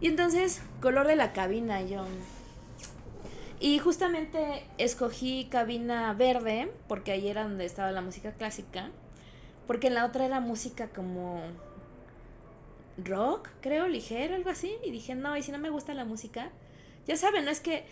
Y 0.00 0.08
entonces, 0.08 0.60
color 0.80 1.06
de 1.06 1.16
la 1.16 1.32
cabina, 1.32 1.82
yo 1.82 2.04
y 3.58 3.78
justamente 3.78 4.66
escogí 4.78 5.46
cabina 5.50 6.12
verde, 6.12 6.70
porque 6.88 7.12
ahí 7.12 7.28
era 7.28 7.44
donde 7.44 7.64
estaba 7.64 7.90
la 7.90 8.02
música 8.02 8.32
clásica, 8.32 8.90
porque 9.66 9.86
en 9.86 9.94
la 9.94 10.04
otra 10.04 10.26
era 10.26 10.40
música 10.40 10.88
como 10.88 11.40
rock, 12.98 13.48
creo, 13.60 13.88
ligero, 13.88 14.34
algo 14.34 14.50
así, 14.50 14.76
y 14.84 14.90
dije, 14.90 15.14
no, 15.14 15.36
y 15.36 15.42
si 15.42 15.52
no 15.52 15.58
me 15.58 15.70
gusta 15.70 15.94
la 15.94 16.04
música, 16.04 16.50
ya 17.06 17.16
saben, 17.16 17.44
no 17.44 17.50
es 17.50 17.60
que, 17.60 17.84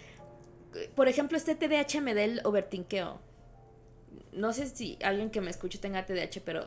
por 0.94 1.09
ejemplo, 1.09 1.37
este 1.37 1.55
TDAH 1.55 2.00
me 2.00 2.14
da 2.14 2.24
el 2.24 2.40
overtinqueo. 2.44 3.20
No 4.33 4.53
sé 4.53 4.66
si 4.66 4.98
alguien 5.03 5.31
que 5.31 5.40
me 5.40 5.50
escuche 5.50 5.79
tenga 5.79 6.05
TDAH, 6.05 6.42
pero 6.44 6.64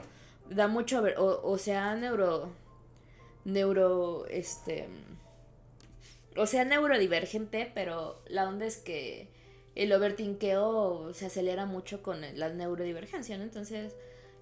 da 0.50 0.68
mucho, 0.68 1.04
o, 1.18 1.52
o 1.52 1.58
sea, 1.58 1.96
neuro, 1.96 2.52
neuro, 3.46 4.26
este 4.28 4.88
o 6.38 6.46
sea, 6.46 6.66
neurodivergente, 6.66 7.72
pero 7.74 8.22
la 8.28 8.48
onda 8.48 8.66
es 8.66 8.78
que 8.78 9.30
el 9.76 9.92
overtinqueo 9.94 11.14
se 11.14 11.28
acelera 11.28 11.66
mucho 11.66 12.02
con 12.02 12.22
la 12.36 12.50
neurodivergencia, 12.50 13.38
¿no? 13.38 13.44
Entonces, 13.44 13.94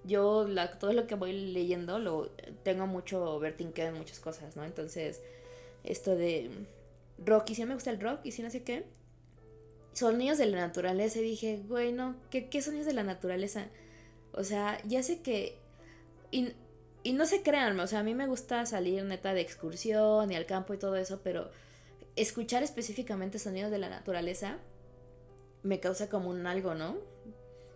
yo 0.04 0.46
la, 0.48 0.78
todo 0.78 0.92
lo 0.92 1.06
que 1.06 1.14
voy 1.14 1.32
leyendo 1.32 1.98
lo 1.98 2.30
tengo 2.62 2.86
mucho 2.86 3.22
overtinqueo 3.34 3.88
en 3.88 3.94
muchas 3.94 4.20
cosas, 4.20 4.56
¿no? 4.56 4.64
Entonces, 4.64 5.20
esto 5.84 6.16
de 6.16 6.50
rock, 7.18 7.50
y 7.50 7.54
si 7.54 7.64
me 7.64 7.74
gusta 7.74 7.90
el 7.90 8.00
rock, 8.00 8.20
y 8.24 8.32
si 8.32 8.42
no 8.42 8.50
sé 8.50 8.62
qué, 8.62 8.84
sonidos 9.92 10.38
de 10.38 10.46
la 10.46 10.58
naturaleza, 10.58 11.18
y 11.18 11.22
dije, 11.22 11.62
güey, 11.66 11.92
no, 11.92 12.16
¿qué, 12.30 12.48
qué 12.48 12.62
sonidos 12.62 12.86
de 12.86 12.94
la 12.94 13.02
naturaleza? 13.02 13.68
O 14.32 14.44
sea, 14.44 14.78
ya 14.84 15.02
sé 15.02 15.20
que... 15.20 15.58
Y, 16.30 16.52
y 17.02 17.12
no 17.12 17.24
se 17.24 17.42
crean, 17.42 17.78
o 17.78 17.86
sea, 17.86 18.00
a 18.00 18.02
mí 18.02 18.14
me 18.14 18.26
gusta 18.26 18.66
salir 18.66 19.04
neta 19.04 19.32
de 19.32 19.40
excursión 19.40 20.32
y 20.32 20.34
al 20.34 20.44
campo 20.44 20.74
y 20.74 20.78
todo 20.78 20.96
eso, 20.96 21.20
pero 21.22 21.50
escuchar 22.16 22.62
específicamente 22.62 23.38
sonidos 23.38 23.70
de 23.70 23.78
la 23.78 23.88
naturaleza 23.88 24.58
me 25.62 25.80
causa 25.80 26.08
como 26.08 26.30
un 26.30 26.46
algo, 26.46 26.74
¿no? 26.74 26.96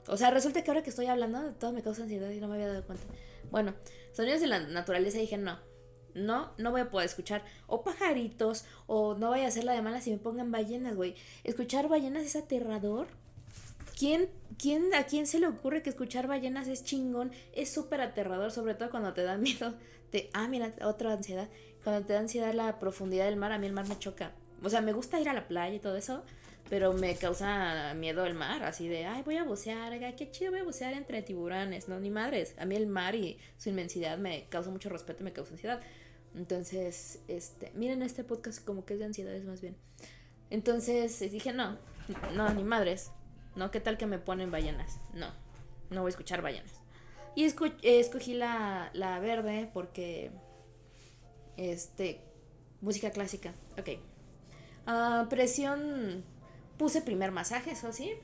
O 0.07 0.17
sea, 0.17 0.31
resulta 0.31 0.65
que 0.65 0.71
ahora 0.71 0.83
que 0.83 0.91
estoy 0.91 1.07
hablando 1.07 1.43
de 1.43 1.53
todo 1.53 1.73
me 1.73 1.83
causa 1.83 2.03
ansiedad 2.03 2.31
y 2.31 2.41
no 2.41 2.49
me 2.49 2.55
había 2.55 2.69
dado 2.69 2.85
cuenta. 2.85 3.05
Bueno, 3.51 3.75
sonidos 4.13 4.41
de 4.41 4.47
la 4.47 4.61
naturaleza 4.61 5.19
dije, 5.19 5.37
no, 5.37 5.59
no, 6.15 6.53
no 6.59 6.71
voy 6.71 6.81
a 6.81 6.91
poder 6.91 7.07
escuchar 7.07 7.45
o 7.67 7.83
pajaritos 7.83 8.65
o 8.87 9.15
no 9.15 9.29
voy 9.29 9.41
a 9.41 9.49
hacer 9.49 9.65
la 9.65 9.73
de 9.73 9.83
malas 9.83 10.05
si 10.05 10.11
me 10.11 10.19
pongan 10.19 10.51
ballenas, 10.51 10.97
güey. 10.97 11.15
Escuchar 11.45 11.89
ballenas 11.89 12.25
es 12.25 12.37
aterrador. 12.37 13.09
¿Quién, 13.99 14.31
quién, 14.59 14.95
¿A 14.95 15.05
quién 15.05 15.27
se 15.27 15.41
le 15.41 15.47
ocurre 15.47 15.83
que 15.83 15.91
escuchar 15.91 16.27
ballenas 16.27 16.69
es 16.69 16.85
chingón? 16.85 17.33
Es 17.53 17.71
súper 17.71 18.01
aterrador, 18.01 18.51
sobre 18.51 18.75
todo 18.75 18.91
cuando 18.91 19.13
te 19.13 19.23
da 19.23 19.37
miedo. 19.37 19.75
Te, 20.11 20.31
ah, 20.33 20.49
mira, 20.49 20.73
otra 20.83 21.13
ansiedad 21.13 21.49
cuando 21.83 22.07
te 22.07 22.13
da 22.13 22.21
ansiedad 22.21 22.53
la 22.53 22.79
profundidad 22.79 23.27
del 23.27 23.37
mar, 23.37 23.53
a 23.53 23.59
mí 23.59 23.67
el 23.67 23.73
mar 23.73 23.89
me 23.89 23.99
choca. 23.99 24.33
O 24.63 24.69
sea, 24.69 24.81
me 24.81 24.93
gusta 24.93 25.21
ir 25.21 25.29
a 25.29 25.35
la 25.35 25.49
playa 25.49 25.75
y 25.75 25.79
todo 25.79 25.97
eso, 25.97 26.23
pero 26.69 26.93
me 26.93 27.17
causa 27.17 27.95
miedo 27.95 28.27
el 28.27 28.35
mar, 28.35 28.63
así 28.63 28.89
de, 28.89 29.07
ay, 29.07 29.23
voy 29.23 29.37
a 29.37 29.45
bucear, 29.45 29.99
qué 30.15 30.31
chido 30.31 30.51
voy 30.51 30.61
a 30.61 30.65
bucear 30.65 30.93
entre 30.93 31.23
tiburones, 31.23 31.89
no, 31.89 31.99
ni 31.99 32.11
madres. 32.11 32.55
A 32.59 32.67
mí 32.67 32.77
el 32.77 32.87
mar 32.87 33.15
y 33.15 33.39
su 33.57 33.71
inmensidad 33.71 34.19
me 34.19 34.47
causa 34.49 34.71
mucho 34.71 34.89
respeto 34.89 35.23
y 35.23 35.25
me 35.25 35.33
causa 35.33 35.53
ansiedad. 35.53 35.81
Entonces, 36.35 37.21
este, 37.29 37.73
miren 37.75 38.03
este 38.03 38.23
podcast 38.23 38.65
como 38.65 38.85
que 38.85 38.95
es 38.95 39.01
de 39.01 39.07
ansiedades 39.07 39.45
más 39.45 39.61
bien. 39.61 39.77
Entonces 40.51 41.19
dije, 41.31 41.53
no, 41.53 41.79
no, 42.35 42.53
ni 42.55 42.63
madres. 42.63 43.11
No, 43.57 43.71
¿qué 43.71 43.81
tal 43.81 43.99
que 43.99 44.07
me 44.07 44.19
ponen 44.19 44.51
ballenas? 44.51 45.01
No, 45.13 45.27
no 45.91 46.03
voy 46.03 46.09
a 46.09 46.11
escuchar 46.11 46.43
ballenas. 46.43 46.73
Y 47.35 47.45
escogí 47.45 48.35
la, 48.35 48.91
la 48.93 49.19
verde 49.19 49.71
porque 49.73 50.31
este, 51.61 52.21
música 52.81 53.11
clásica. 53.11 53.53
Ok. 53.79 53.91
Uh, 54.87 55.29
presión. 55.29 56.25
Puse 56.79 57.03
primer 57.03 57.31
masaje, 57.31 57.73
eso 57.73 57.93
sí. 57.93 58.15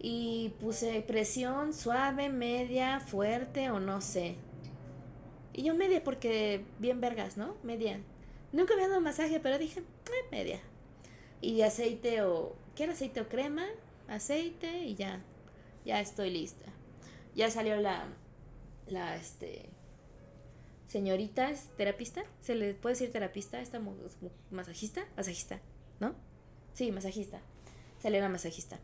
Y 0.00 0.52
puse 0.60 1.02
presión 1.02 1.72
suave, 1.72 2.28
media, 2.28 3.00
fuerte 3.00 3.70
o 3.70 3.78
no 3.78 4.00
sé. 4.00 4.34
Y 5.52 5.62
yo 5.62 5.74
media 5.74 6.02
porque 6.02 6.64
bien 6.78 7.00
vergas, 7.00 7.36
¿no? 7.36 7.54
Media. 7.62 8.00
Nunca 8.52 8.74
había 8.74 8.88
dado 8.88 9.00
masaje, 9.00 9.38
pero 9.38 9.58
dije, 9.58 9.80
eh, 9.80 10.28
media. 10.32 10.60
Y 11.40 11.62
aceite 11.62 12.22
o... 12.22 12.56
¿Quiero 12.74 12.92
aceite 12.92 13.20
o 13.20 13.28
crema? 13.28 13.66
Aceite 14.08 14.84
y 14.84 14.96
ya. 14.96 15.20
Ya 15.84 16.00
estoy 16.00 16.30
lista. 16.30 16.66
Ya 17.36 17.50
salió 17.50 17.76
la... 17.76 18.06
La, 18.88 19.14
este 19.14 19.70
señorita 20.90 21.50
es 21.50 21.68
terapista, 21.76 22.24
se 22.40 22.56
le 22.56 22.74
puede 22.74 22.94
decir 22.94 23.12
terapista, 23.12 23.60
esta 23.60 23.80
masajista, 24.50 25.06
masajista, 25.16 25.60
¿no? 26.00 26.16
Sí, 26.74 26.90
masajista. 26.90 27.40
Selena 28.00 28.28
masajista. 28.28 28.80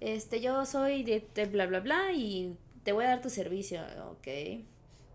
este, 0.00 0.40
yo 0.40 0.66
soy 0.66 1.04
de, 1.04 1.46
bla, 1.50 1.66
bla, 1.66 1.80
bla 1.80 2.12
y 2.12 2.56
te 2.84 2.92
voy 2.92 3.04
a 3.06 3.08
dar 3.08 3.22
tu 3.22 3.30
servicio, 3.30 3.80
ok. 4.10 4.28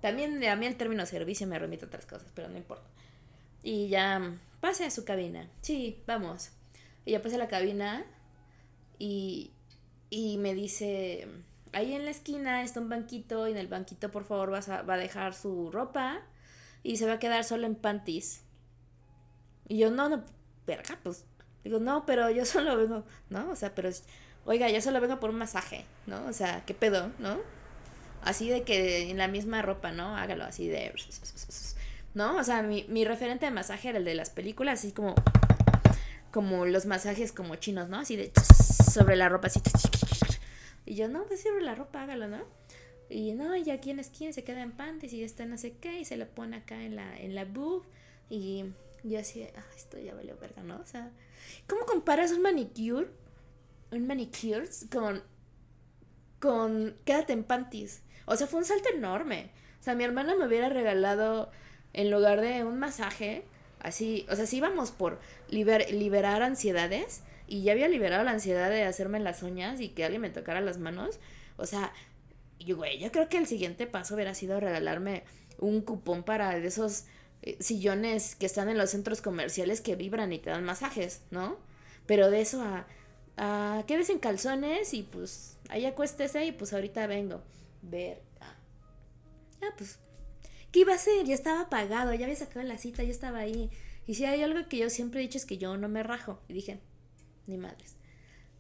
También 0.02 0.44
a 0.44 0.56
mí 0.56 0.66
el 0.66 0.76
término 0.76 1.06
servicio 1.06 1.46
me 1.46 1.60
remite 1.60 1.86
a 1.86 1.88
otras 1.88 2.06
cosas, 2.08 2.32
pero 2.34 2.50
no 2.50 2.58
importa. 2.58 2.90
Y 3.62 3.90
ya 3.90 4.38
pase 4.60 4.86
a 4.86 4.92
su 4.92 5.06
cabina. 5.06 5.50
Sí, 5.62 6.02
vamos. 6.08 6.50
Y 7.06 7.12
ya 7.12 7.22
pasé 7.22 7.36
a 7.36 7.40
la 7.40 7.48
cabina 7.48 8.06
y, 8.98 9.52
y 10.10 10.38
me 10.40 10.54
dice, 10.56 11.28
ahí 11.74 11.94
en 11.94 12.06
la 12.06 12.12
esquina 12.12 12.64
está 12.64 12.80
un 12.80 12.90
banquito 12.90 13.48
y 13.48 13.52
en 13.52 13.58
el 13.58 13.68
banquito 13.68 14.12
por 14.12 14.24
favor 14.24 14.52
va 14.52 14.94
a 14.94 14.98
dejar 14.98 15.34
su 15.34 15.72
ropa 15.72 16.22
y 16.84 16.98
se 16.98 17.06
va 17.06 17.14
a 17.14 17.20
quedar 17.20 17.44
solo 17.44 17.66
en 17.66 17.76
panties. 17.76 18.42
Y 19.68 19.78
yo, 19.80 19.92
no, 19.92 20.10
no, 20.10 20.24
verga, 20.68 21.00
pues. 21.02 21.26
Digo, 21.64 21.80
no, 21.80 22.06
pero 22.06 22.30
yo 22.30 22.46
solo 22.46 22.76
vengo, 22.78 23.06
¿no? 23.30 23.50
O 23.50 23.56
sea, 23.56 23.74
pero, 23.74 23.90
oiga, 24.46 24.70
yo 24.70 24.82
solo 24.82 25.00
vengo 25.02 25.20
por 25.20 25.30
un 25.30 25.38
masaje, 25.38 25.86
¿no? 26.06 26.26
O 26.26 26.34
sea, 26.34 26.64
¿qué 26.66 26.74
pedo, 26.74 27.12
no? 27.20 27.40
Así 28.22 28.50
de 28.50 28.64
que 28.64 29.10
en 29.10 29.18
la 29.18 29.28
misma 29.28 29.62
ropa, 29.62 29.92
¿no? 29.92 30.16
Hágalo 30.16 30.46
así 30.46 30.68
de... 30.68 30.94
¿No? 32.14 32.38
O 32.38 32.44
sea, 32.44 32.62
mi, 32.62 32.86
mi 32.88 33.06
referente 33.06 33.46
de 33.46 33.52
masaje 33.52 33.90
era 33.90 33.98
el 33.98 34.06
de 34.06 34.16
las 34.16 34.30
películas, 34.30 34.80
así 34.80 34.92
como... 34.92 35.16
Como 36.32 36.66
los 36.66 36.86
masajes 36.86 37.32
como 37.32 37.56
chinos, 37.58 37.90
¿no? 37.90 38.00
Así 38.00 38.16
de... 38.16 38.32
Sobre 38.92 39.16
la 39.16 39.30
ropa, 39.30 39.48
así... 39.48 39.62
Y 40.94 40.96
yo, 40.96 41.08
no, 41.08 41.26
pues 41.26 41.42
sobre 41.42 41.64
la 41.64 41.74
ropa, 41.74 42.04
hágalo, 42.04 42.28
¿no? 42.28 42.44
Y 43.10 43.34
no, 43.34 43.56
y 43.56 43.72
aquí 43.72 43.90
en 43.90 43.98
esquina 43.98 44.32
se 44.32 44.44
queda 44.44 44.62
en 44.62 44.74
panties 44.74 45.12
y 45.14 45.24
está 45.24 45.44
no 45.48 45.58
sé 45.58 45.76
qué, 45.78 46.00
y 46.00 46.06
se 46.06 46.18
lo 46.18 46.28
pone 46.28 46.58
acá 46.58 46.84
en 46.84 46.96
la, 46.96 47.20
en 47.20 47.34
la 47.34 47.46
boob. 47.46 47.84
Y 48.30 48.66
yo 49.04 49.20
así, 49.20 49.42
esto 49.76 49.98
ya 49.98 50.14
valió 50.14 50.38
verga, 50.38 50.62
¿no? 50.62 50.80
O 50.80 50.86
sea, 50.86 51.10
¿cómo 51.66 51.88
comparas 51.88 52.32
un 52.32 52.44
manicure, 52.44 53.08
un 53.92 54.06
manicure 54.06 54.70
con, 54.92 55.24
con 56.40 56.96
quédate 57.06 57.34
en 57.34 57.44
panties? 57.44 58.04
O 58.28 58.36
sea, 58.36 58.46
fue 58.46 58.60
un 58.60 58.66
salto 58.66 58.90
enorme. 58.94 59.50
O 59.80 59.84
sea, 59.84 59.96
mi 59.96 60.04
hermana 60.04 60.36
me 60.36 60.46
hubiera 60.46 60.70
regalado, 60.70 61.50
en 61.94 62.12
lugar 62.12 62.40
de 62.40 62.66
un 62.66 62.78
masaje, 62.78 63.46
así, 63.80 64.28
o 64.30 64.36
sea, 64.36 64.46
si 64.46 64.58
íbamos 64.58 64.92
por 64.92 65.20
liberar 65.50 66.44
ansiedades, 66.44 67.24
y 67.54 67.62
ya 67.62 67.74
había 67.74 67.88
liberado 67.88 68.24
la 68.24 68.32
ansiedad 68.32 68.72
de 68.72 68.82
hacerme 68.82 69.20
las 69.20 69.44
uñas 69.44 69.80
y 69.80 69.90
que 69.90 70.04
alguien 70.04 70.24
me 70.24 70.32
tocara 70.32 70.60
las 70.60 70.80
manos, 70.80 71.20
o 71.56 71.68
sea, 71.68 71.94
yo, 72.60 72.78
güey, 72.78 72.98
yo 72.98 73.12
creo 73.12 73.30
que 73.30 73.38
el 73.38 73.46
siguiente 73.46 73.86
paso 73.86 74.16
hubiera 74.16 74.34
sido 74.34 74.60
regalarme 74.60 75.24
un 75.60 75.82
cupón 75.82 76.24
para 76.24 76.60
de 76.60 76.66
esos 76.66 77.06
eh, 77.44 77.58
sillones 77.60 78.34
que 78.34 78.48
están 78.48 78.70
en 78.70 78.80
los 78.80 78.90
centros 78.90 79.22
comerciales 79.22 79.82
que 79.82 79.96
vibran 79.96 80.34
y 80.34 80.40
te 80.40 80.50
dan 80.50 80.64
masajes, 80.64 81.22
¿no? 81.30 81.60
Pero 82.08 82.32
de 82.32 82.42
eso 82.42 82.60
a, 82.64 82.88
a 83.38 83.84
quédese 83.86 84.14
en 84.14 84.20
calzones 84.20 84.96
y 84.96 85.04
pues 85.04 85.60
ahí 85.70 85.86
acuéstese 85.86 86.44
y 86.48 86.54
pues 86.54 86.74
ahorita 86.74 87.06
vengo. 87.06 87.44
Ver. 87.84 88.20
Ah, 89.62 89.76
pues. 89.78 90.00
¿Qué 90.72 90.80
iba 90.80 90.94
a 90.94 90.96
hacer? 90.96 91.24
Ya 91.28 91.36
estaba 91.36 91.70
pagado, 91.70 92.16
ya 92.16 92.26
había 92.26 92.36
sacado 92.36 92.66
la 92.66 92.80
cita, 92.80 93.04
ya 93.04 93.12
estaba 93.12 93.38
ahí. 93.38 93.70
Y 94.08 94.16
si 94.16 94.26
hay 94.26 94.42
algo 94.42 94.68
que 94.68 94.80
yo 94.80 94.90
siempre 94.90 95.20
he 95.20 95.24
dicho 95.24 95.38
es 95.38 95.46
que 95.46 95.60
yo 95.60 95.78
no 95.78 95.88
me 95.88 96.02
rajo. 96.02 96.40
Y 96.48 96.54
dije, 96.54 96.82
ni 97.48 97.58
madres. 97.58 97.96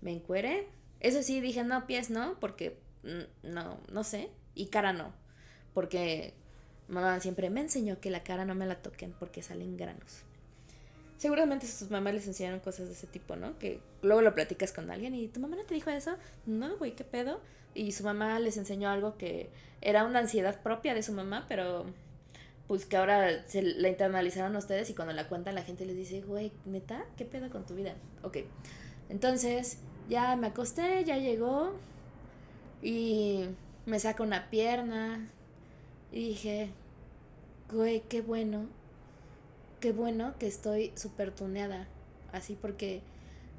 Me 0.02 0.12
encueré. 0.12 0.68
Eso 1.00 1.22
sí, 1.24 1.42
dije, 1.42 1.64
no, 1.64 1.86
pies 1.88 2.10
no, 2.10 2.40
porque 2.40 2.80
mm, 3.04 3.50
no, 3.52 3.80
no 3.92 4.04
sé. 4.04 4.30
Y 4.56 4.68
cara 4.68 4.94
no. 4.94 5.14
Porque 5.74 6.34
Mamá 6.88 7.20
siempre 7.20 7.50
me 7.50 7.62
enseñó 7.62 8.00
que 8.00 8.12
la 8.12 8.24
cara 8.24 8.46
no 8.46 8.56
me 8.56 8.66
la 8.66 8.76
toquen 8.76 9.14
porque 9.14 9.42
salen 9.42 9.78
granos. 9.78 10.24
Seguramente 11.18 11.66
sus 11.66 11.90
mamás 11.90 12.14
les 12.14 12.28
enseñaron 12.28 12.60
cosas 12.60 12.88
de 12.88 12.94
ese 12.94 13.08
tipo, 13.08 13.36
¿no? 13.36 13.58
Que 13.58 13.80
luego 14.02 14.22
lo 14.22 14.34
platicas 14.34 14.74
con 14.74 14.92
alguien 14.92 15.16
y 15.16 15.28
tu 15.28 15.40
mamá 15.40 15.56
no 15.56 15.64
te 15.64 15.74
dijo 15.74 15.90
eso. 15.90 16.18
No, 16.46 16.78
güey, 16.78 16.94
¿qué 16.96 17.06
pedo? 17.06 17.40
Y 17.74 17.94
su 17.94 18.04
mamá 18.04 18.40
les 18.40 18.58
enseñó 18.58 18.90
algo 18.90 19.18
que 19.18 19.50
era 19.82 20.04
una 20.04 20.20
ansiedad 20.20 20.62
propia 20.62 20.94
de 20.94 21.04
su 21.04 21.14
mamá, 21.14 21.46
pero 21.48 21.86
pues 22.68 22.86
que 22.86 22.98
ahora 22.98 23.48
se 23.48 23.62
la 23.62 23.90
internalizaron 23.90 24.56
ustedes 24.56 24.90
y 24.90 24.96
cuando 24.96 25.14
la 25.14 25.28
cuentan 25.28 25.56
la 25.56 25.64
gente 25.64 25.86
les 25.86 25.96
dice, 25.96 26.22
güey, 26.22 26.52
neta, 26.66 27.06
¿qué 27.18 27.26
pedo 27.26 27.50
con 27.50 27.66
tu 27.66 27.76
vida? 27.76 27.96
Ok. 28.24 28.38
Entonces, 29.10 29.78
ya 30.10 30.36
me 30.36 30.48
acosté, 30.48 31.04
ya 31.04 31.18
llegó 31.18 31.74
y 32.82 33.46
me 33.86 34.00
saca 34.00 34.24
una 34.24 34.50
pierna, 34.50 35.28
y 36.14 36.28
dije, 36.28 36.70
güey, 37.72 38.02
qué 38.02 38.22
bueno, 38.22 38.68
qué 39.80 39.92
bueno 39.92 40.36
que 40.38 40.46
estoy 40.46 40.94
súper 40.96 41.32
tuneada. 41.34 41.88
Así 42.32 42.56
porque 42.60 43.02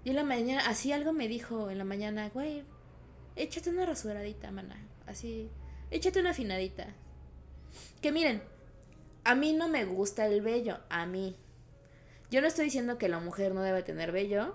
yo 0.05 0.13
en 0.13 0.17
la 0.17 0.25
mañana, 0.25 0.63
así 0.69 0.93
algo 0.93 1.13
me 1.13 1.27
dijo 1.27 1.69
en 1.69 1.79
la 1.79 1.85
mañana, 1.85 2.31
güey, 2.33 2.63
échate 3.35 3.71
una 3.71 3.87
rasuradita, 3.87 4.53
mana. 4.53 4.77
Así, 5.07 5.51
échate 5.91 6.21
una 6.21 6.31
afinadita. 6.31 6.95
Que 8.01 8.13
miren, 8.13 8.41
a 9.25 9.35
mí 9.35 9.53
no 9.53 9.69
me 9.69 9.85
gusta 9.85 10.27
el 10.27 10.41
vello, 10.43 10.79
a 10.89 11.07
mí. 11.07 11.37
Yo 12.31 12.41
no 12.41 12.47
estoy 12.47 12.67
diciendo 12.67 12.99
que 12.99 13.09
la 13.09 13.21
mujer 13.21 13.55
no 13.55 13.63
debe 13.63 13.83
tener 13.83 14.13
vello, 14.13 14.55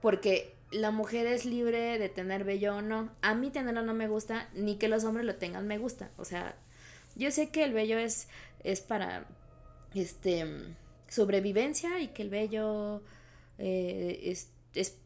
porque 0.00 0.56
la 0.70 0.90
mujer 0.90 1.26
es 1.26 1.44
libre 1.44 1.98
de 1.98 2.08
tener 2.08 2.44
vello 2.44 2.76
o 2.76 2.82
no. 2.82 3.10
A 3.22 3.34
mí 3.34 3.50
tenerlo 3.50 3.82
no 3.82 3.94
me 3.94 4.08
gusta, 4.08 4.48
ni 4.54 4.76
que 4.76 4.88
los 4.88 5.04
hombres 5.04 5.26
lo 5.26 5.36
tengan 5.36 5.66
me 5.66 5.78
gusta. 5.78 6.10
O 6.16 6.24
sea, 6.24 6.56
yo 7.14 7.30
sé 7.30 7.50
que 7.50 7.64
el 7.64 7.72
vello 7.72 7.98
es, 7.98 8.28
es 8.64 8.80
para 8.80 9.26
este 9.94 10.46
sobrevivencia 11.08 12.00
y 12.00 12.08
que 12.08 12.22
el 12.22 12.30
vello 12.30 13.02
eh, 13.58 14.20
es, 14.24 14.50
es, 14.74 14.98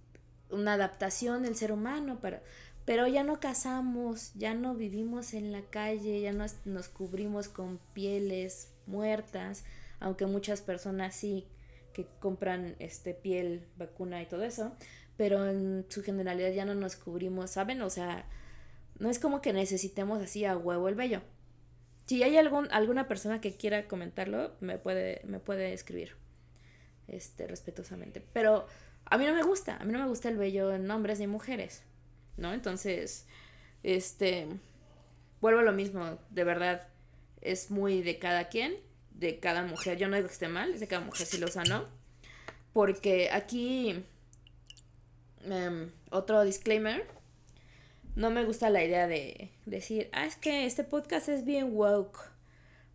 una 0.49 0.75
adaptación 0.75 1.43
del 1.43 1.57
ser 1.57 1.73
humano, 1.73 2.21
pero, 2.23 2.39
pero 2.87 3.07
ya 3.07 3.25
no 3.25 3.41
cazamos, 3.41 4.33
ya 4.35 4.55
no 4.55 4.75
vivimos 4.75 5.35
en 5.35 5.53
la 5.53 5.61
calle, 5.61 6.21
ya 6.23 6.33
no 6.33 6.47
nos 6.65 6.89
cubrimos 6.89 7.49
con 7.49 7.79
pieles 7.93 8.73
muertas, 8.87 9.65
aunque 10.01 10.25
muchas 10.27 10.63
personas 10.63 11.15
sí 11.15 11.47
que 11.93 12.07
compran 12.21 12.77
este 12.79 13.13
piel, 13.13 13.67
vacuna 13.77 14.23
y 14.23 14.27
todo 14.27 14.45
eso, 14.45 14.73
pero 15.17 15.47
en 15.49 15.85
su 15.89 16.03
generalidad 16.03 16.53
ya 16.53 16.65
no 16.65 16.75
nos 16.75 16.97
cubrimos, 16.97 17.51
¿saben? 17.51 17.83
O 17.83 17.91
sea, 17.91 18.25
no 18.99 19.11
es 19.11 19.19
como 19.19 19.43
que 19.43 19.53
necesitemos 19.53 20.23
así 20.23 20.45
a 20.45 20.57
huevo 20.57 20.89
el 20.89 20.95
vello. 20.95 21.23
Si 22.07 22.23
hay 22.23 22.37
algún, 22.39 22.69
alguna 22.71 23.09
persona 23.09 23.41
que 23.41 23.57
quiera 23.57 23.89
comentarlo, 23.89 24.53
me 24.61 24.79
puede, 24.79 25.23
me 25.25 25.41
puede 25.41 25.73
escribir. 25.73 26.13
Este, 27.09 27.47
respetuosamente. 27.47 28.23
Pero 28.33 28.67
a 29.05 29.19
mí 29.19 29.27
no 29.27 29.35
me 29.35 29.43
gusta, 29.43 29.77
a 29.77 29.85
mí 29.85 29.93
no 29.93 29.99
me 29.99 30.09
gusta 30.09 30.29
el 30.29 30.37
vello 30.37 30.73
en 30.73 30.91
hombres 30.91 31.19
ni 31.19 31.27
mujeres. 31.27 31.83
¿No? 32.37 32.53
Entonces, 32.53 33.27
este, 33.83 34.47
vuelvo 35.41 35.61
a 35.61 35.65
lo 35.65 35.73
mismo, 35.73 36.19
de 36.31 36.45
verdad, 36.45 36.89
es 37.41 37.71
muy 37.71 38.03
de 38.03 38.19
cada 38.19 38.49
quien, 38.49 38.75
de 39.11 39.39
cada 39.41 39.63
mujer. 39.63 39.99
Yo 39.99 40.09
no 40.09 40.17
digo 40.17 40.29
que 40.29 40.35
esté 40.35 40.49
mal, 40.49 40.73
es 40.75 40.81
de 40.81 40.89
cada 40.89 41.05
mujer 41.05 41.27
si 41.27 41.39
lo 41.39 41.47
usa, 41.47 41.65
¿no? 41.65 41.87
Porque 42.73 43.31
aquí 43.31 44.05
Em, 45.49 45.91
otro 46.11 46.45
disclaimer. 46.45 47.07
No 48.15 48.31
me 48.31 48.45
gusta 48.45 48.71
la 48.71 48.83
idea 48.83 49.07
de 49.07 49.51
decir, 49.67 50.09
ah, 50.13 50.25
es 50.27 50.37
que 50.37 50.65
este 50.67 50.85
podcast 50.85 51.29
es 51.29 51.45
bien 51.45 51.77
woke, 51.77 52.19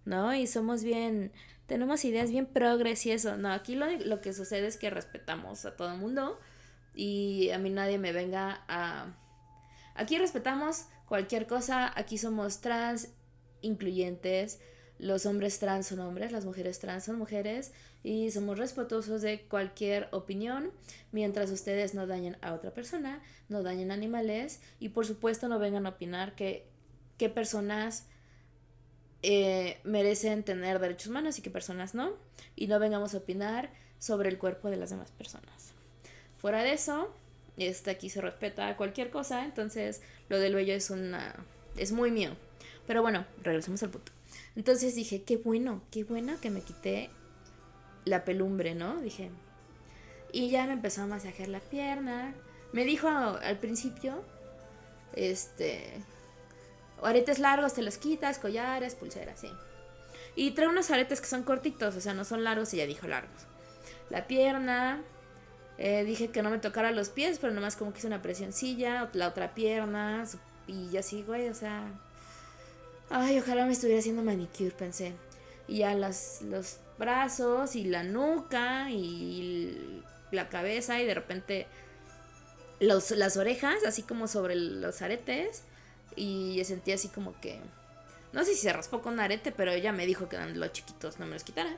¿no? 0.04 0.34
Y 0.34 0.48
somos 0.48 0.84
bien, 0.84 1.32
tenemos 1.68 2.04
ideas 2.06 2.32
bien 2.32 2.48
progres 2.48 3.06
y 3.06 3.12
eso. 3.12 3.38
No, 3.38 3.52
aquí 3.52 3.76
lo, 3.76 3.90
lo 4.00 4.20
que 4.22 4.34
sucede 4.34 4.68
es 4.68 4.78
que 4.78 4.90
respetamos 4.90 5.66
a 5.66 5.76
todo 5.76 5.94
el 5.94 6.00
mundo 6.00 6.40
y 6.96 7.52
a 7.52 7.60
mí 7.60 7.70
nadie 7.70 7.98
me 7.98 8.12
venga 8.12 8.64
a... 8.68 9.16
Aquí 9.96 10.18
respetamos 10.18 10.86
cualquier 11.06 11.48
cosa, 11.48 11.92
aquí 11.96 12.18
somos 12.18 12.62
trans, 12.62 13.10
incluyentes, 13.62 14.60
los 15.02 15.26
hombres 15.26 15.58
trans 15.58 15.88
son 15.88 16.00
hombres, 16.00 16.32
las 16.32 16.46
mujeres 16.46 16.80
trans 16.80 17.06
son 17.06 17.18
mujeres 17.18 17.72
y 18.04 18.30
somos 18.30 18.60
respetuosos 18.60 19.24
de 19.24 19.42
cualquier 19.42 20.08
opinión 20.12 20.72
mientras 21.12 21.50
ustedes 21.50 21.96
no 21.96 22.06
dañen 22.06 22.38
a 22.42 22.54
otra 22.54 22.72
persona, 22.72 23.20
no 23.50 23.64
dañen 23.64 23.92
animales 23.92 24.62
y 24.80 24.90
por 24.90 25.08
supuesto 25.08 25.48
no 25.48 25.58
vengan 25.58 25.88
a 25.88 25.90
opinar 25.90 26.36
que 26.36 26.68
qué 27.18 27.30
personas 27.30 28.06
eh, 29.24 29.80
merecen 29.84 30.44
tener 30.44 30.80
derechos 30.80 31.08
humanos 31.08 31.38
y 31.40 31.42
qué 31.42 31.50
personas 31.50 31.96
no 31.96 32.14
y 32.56 32.68
no 32.68 32.80
vengamos 32.80 33.16
a 33.16 33.18
opinar 33.18 33.72
sobre 33.98 34.30
el 34.30 34.38
cuerpo 34.38 34.70
de 34.70 34.78
las 34.78 34.92
demás 34.92 35.12
personas. 35.12 35.74
Fuera 36.38 36.64
de 36.64 36.74
eso, 36.74 37.12
este, 37.58 37.92
aquí 37.92 38.10
se 38.10 38.22
respeta 38.22 38.76
cualquier 38.78 39.10
cosa, 39.10 39.46
entonces 39.46 40.02
lo 40.30 40.40
del 40.40 40.56
vello 40.56 40.74
es 40.74 40.90
una 40.90 41.36
es 41.78 41.92
muy 41.92 42.12
mío. 42.12 42.32
Pero 42.88 43.02
bueno, 43.02 43.26
regresemos 43.44 43.82
al 43.84 43.90
punto. 43.90 44.12
Entonces 44.56 44.96
dije, 44.96 45.24
qué 45.24 45.38
bueno, 45.38 45.82
qué 45.92 46.04
bueno 46.04 46.40
que 46.42 46.50
me 46.50 46.62
quité 46.62 47.10
la 48.06 48.26
pelumbre, 48.26 48.76
¿no? 48.76 49.00
Dije. 49.02 49.32
Y 50.34 50.50
ya 50.50 50.66
me 50.66 50.74
empezó 50.74 51.04
a 51.04 51.08
masajear 51.08 51.50
la 51.50 51.60
pierna. 51.60 52.34
Me 52.74 52.86
dijo 52.86 53.08
al 53.08 53.58
principio, 53.60 54.24
este, 55.14 56.02
aretes 57.02 57.40
largos 57.40 57.74
te 57.74 57.82
los 57.82 57.98
quitas, 57.98 58.40
collares, 58.40 58.96
pulseras, 58.96 59.40
sí. 59.40 59.50
Y 60.36 60.52
trae 60.52 60.70
unos 60.70 60.90
aretes 60.92 61.20
que 61.20 61.28
son 61.28 61.44
cortitos, 61.44 61.96
o 61.96 62.02
sea, 62.02 62.14
no 62.14 62.24
son 62.24 62.46
largos 62.46 62.74
y 62.74 62.78
ya 62.78 62.86
dijo 62.86 63.08
largos. 63.08 63.46
La 64.10 64.28
pierna, 64.28 65.04
Eh, 65.84 66.04
dije 66.04 66.28
que 66.28 66.44
no 66.44 66.52
me 66.52 66.60
tocara 66.60 66.92
los 66.92 67.10
pies, 67.10 67.40
pero 67.40 67.54
nomás 67.54 67.76
como 67.76 67.92
que 67.92 67.98
hice 67.98 68.06
una 68.06 68.22
presioncilla, 68.22 69.10
la 69.14 69.28
otra 69.28 69.56
pierna, 69.56 70.26
y 70.68 70.96
así, 70.96 71.24
güey, 71.24 71.50
o 71.50 71.56
sea... 71.56 71.92
Ay, 73.10 73.40
ojalá 73.40 73.66
me 73.66 73.72
estuviera 73.72 74.00
haciendo 74.00 74.22
manicure, 74.22 74.70
pensé. 74.70 75.14
Y 75.68 75.80
ya 75.80 75.96
las, 75.96 76.44
los 76.44 76.78
brazos 77.00 77.76
y 77.76 77.86
la 77.86 78.04
nuca 78.04 78.92
y 78.92 80.04
la 80.32 80.50
cabeza 80.50 81.02
y 81.02 81.08
de 81.08 81.16
repente 81.16 81.66
los, 82.80 83.10
las 83.10 83.36
orejas, 83.36 83.84
así 83.84 84.04
como 84.04 84.28
sobre 84.28 84.54
los 84.54 85.02
aretes. 85.02 85.64
Y 86.16 86.62
sentí 86.64 86.92
así 86.92 87.08
como 87.08 87.34
que... 87.42 87.60
No 88.34 88.46
sé 88.46 88.54
si 88.54 88.62
se 88.62 88.72
raspó 88.72 89.02
con 89.02 89.14
un 89.14 89.20
arete, 89.20 89.52
pero 89.52 89.72
ella 89.72 89.92
me 89.92 90.06
dijo 90.06 90.30
que 90.30 90.38
los 90.38 90.72
chiquitos 90.74 91.18
no 91.18 91.26
me 91.26 91.34
los 91.34 91.44
quitara. 91.44 91.76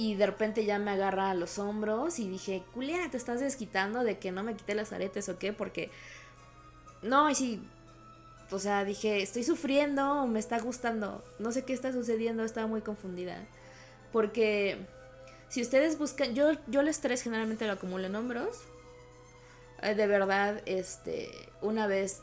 Y 0.00 0.14
de 0.14 0.24
repente 0.24 0.64
ya 0.64 0.78
me 0.78 0.92
agarra 0.92 1.28
a 1.28 1.34
los 1.34 1.58
hombros 1.58 2.20
y 2.20 2.26
dije, 2.26 2.62
Julia, 2.72 3.10
te 3.10 3.18
estás 3.18 3.38
desquitando 3.38 4.02
de 4.02 4.18
que 4.18 4.32
no 4.32 4.42
me 4.42 4.54
quité 4.54 4.74
las 4.74 4.94
aretes 4.94 5.28
o 5.28 5.38
qué, 5.38 5.52
porque... 5.52 5.90
No, 7.02 7.28
y 7.28 7.34
sí, 7.34 7.62
o 8.50 8.58
sea, 8.58 8.86
dije, 8.86 9.20
estoy 9.20 9.44
sufriendo 9.44 10.26
me 10.26 10.38
está 10.38 10.58
gustando. 10.58 11.22
No 11.38 11.52
sé 11.52 11.66
qué 11.66 11.74
está 11.74 11.92
sucediendo, 11.92 12.44
estaba 12.44 12.66
muy 12.66 12.80
confundida. 12.80 13.44
Porque 14.10 14.78
si 15.50 15.60
ustedes 15.60 15.98
buscan, 15.98 16.34
yo, 16.34 16.52
yo 16.66 16.80
el 16.80 16.88
estrés 16.88 17.20
generalmente 17.20 17.66
lo 17.66 17.74
acumulo 17.74 18.06
en 18.06 18.16
hombros. 18.16 18.56
Eh, 19.82 19.94
de 19.94 20.06
verdad, 20.06 20.62
este, 20.64 21.28
una 21.60 21.86
vez, 21.86 22.22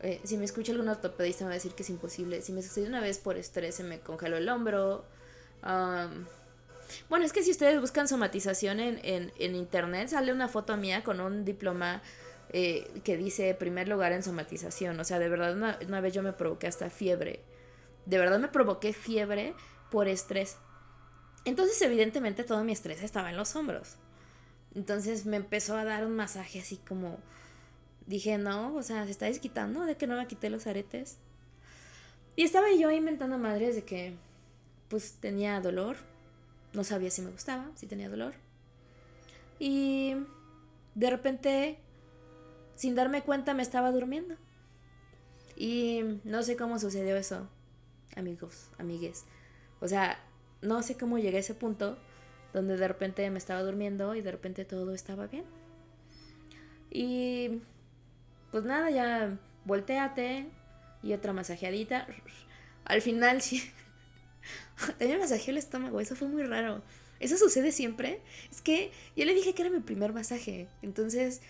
eh, 0.00 0.20
si 0.24 0.36
me 0.36 0.46
escucha 0.46 0.72
algún 0.72 0.88
ortopedista 0.88 1.44
me 1.44 1.50
va 1.50 1.52
a 1.52 1.58
decir 1.58 1.74
que 1.74 1.84
es 1.84 1.90
imposible. 1.90 2.42
Si 2.42 2.50
me 2.52 2.60
sucedió 2.60 2.88
una 2.88 3.00
vez 3.00 3.18
por 3.18 3.36
estrés, 3.36 3.76
se 3.76 3.84
me 3.84 4.00
congeló 4.00 4.36
el 4.36 4.48
hombro. 4.48 5.04
Bueno, 7.08 7.24
es 7.24 7.32
que 7.32 7.42
si 7.42 7.50
ustedes 7.50 7.80
buscan 7.80 8.08
somatización 8.08 8.80
en, 8.80 9.00
en, 9.02 9.32
en 9.38 9.54
internet, 9.54 10.08
sale 10.08 10.32
una 10.32 10.48
foto 10.48 10.76
mía 10.76 11.02
con 11.02 11.20
un 11.20 11.44
diploma 11.44 12.02
eh, 12.54 13.00
que 13.02 13.16
dice 13.16 13.54
primer 13.54 13.88
lugar 13.88 14.12
en 14.12 14.22
somatización. 14.22 15.00
O 15.00 15.04
sea, 15.04 15.18
de 15.18 15.28
verdad, 15.30 15.56
una, 15.56 16.00
vez 16.00 16.12
yo 16.12 16.22
me 16.22 16.34
provoqué 16.34 16.66
hasta 16.66 16.90
fiebre. 16.90 17.40
De 18.04 18.18
verdad 18.18 18.38
me 18.38 18.48
provoqué 18.48 18.92
fiebre 18.92 19.54
por 19.90 20.06
estrés. 20.06 20.58
Entonces, 21.46 21.80
evidentemente, 21.80 22.44
todo 22.44 22.62
mi 22.62 22.72
estrés 22.72 23.02
estaba 23.02 23.30
en 23.30 23.38
los 23.38 23.56
hombros. 23.56 23.96
Entonces 24.74 25.24
me 25.24 25.36
empezó 25.36 25.76
a 25.76 25.84
dar 25.84 26.04
un 26.04 26.14
masaje 26.14 26.60
así 26.60 26.76
como. 26.76 27.18
Dije, 28.06 28.36
no, 28.36 28.74
o 28.74 28.82
sea, 28.82 29.04
se 29.04 29.12
está 29.12 29.26
desquitando 29.26 29.86
de 29.86 29.96
que 29.96 30.06
no 30.06 30.16
me 30.16 30.26
quité 30.26 30.50
los 30.50 30.66
aretes. 30.66 31.18
Y 32.36 32.42
estaba 32.42 32.66
yo 32.78 32.90
inventando 32.90 33.38
madres 33.38 33.76
de 33.76 33.84
que, 33.84 34.14
pues, 34.88 35.14
tenía 35.20 35.60
dolor. 35.60 35.96
No 36.72 36.84
sabía 36.84 37.10
si 37.10 37.22
me 37.22 37.30
gustaba, 37.30 37.70
si 37.74 37.86
tenía 37.86 38.08
dolor. 38.08 38.34
Y 39.58 40.14
de 40.94 41.10
repente 41.10 41.78
sin 42.76 42.94
darme 42.94 43.22
cuenta 43.22 43.54
me 43.54 43.62
estaba 43.62 43.92
durmiendo. 43.92 44.34
Y 45.56 46.00
no 46.24 46.42
sé 46.42 46.56
cómo 46.56 46.78
sucedió 46.78 47.16
eso, 47.16 47.48
amigos, 48.16 48.70
amigues. 48.78 49.24
O 49.80 49.88
sea, 49.88 50.18
no 50.62 50.82
sé 50.82 50.96
cómo 50.96 51.18
llegué 51.18 51.36
a 51.36 51.40
ese 51.40 51.54
punto 51.54 51.98
donde 52.52 52.76
de 52.76 52.88
repente 52.88 53.28
me 53.30 53.38
estaba 53.38 53.62
durmiendo 53.62 54.14
y 54.14 54.20
de 54.20 54.32
repente 54.32 54.64
todo 54.64 54.94
estaba 54.94 55.26
bien. 55.26 55.44
Y 56.90 57.62
pues 58.50 58.64
nada, 58.64 58.90
ya 58.90 59.38
volteate 59.64 60.46
y 61.02 61.12
otra 61.12 61.32
masajeadita. 61.32 62.06
Al 62.84 63.00
final 63.00 63.42
sí. 63.42 63.62
También 64.98 65.18
masajeó 65.18 65.50
el 65.50 65.58
estómago, 65.58 66.00
eso 66.00 66.16
fue 66.16 66.28
muy 66.28 66.42
raro. 66.42 66.82
Eso 67.20 67.36
sucede 67.36 67.70
siempre. 67.70 68.20
Es 68.50 68.60
que 68.62 68.90
yo 69.16 69.24
le 69.24 69.34
dije 69.34 69.54
que 69.54 69.62
era 69.62 69.70
mi 69.70 69.80
primer 69.80 70.12
masaje. 70.12 70.68
Entonces, 70.82 71.40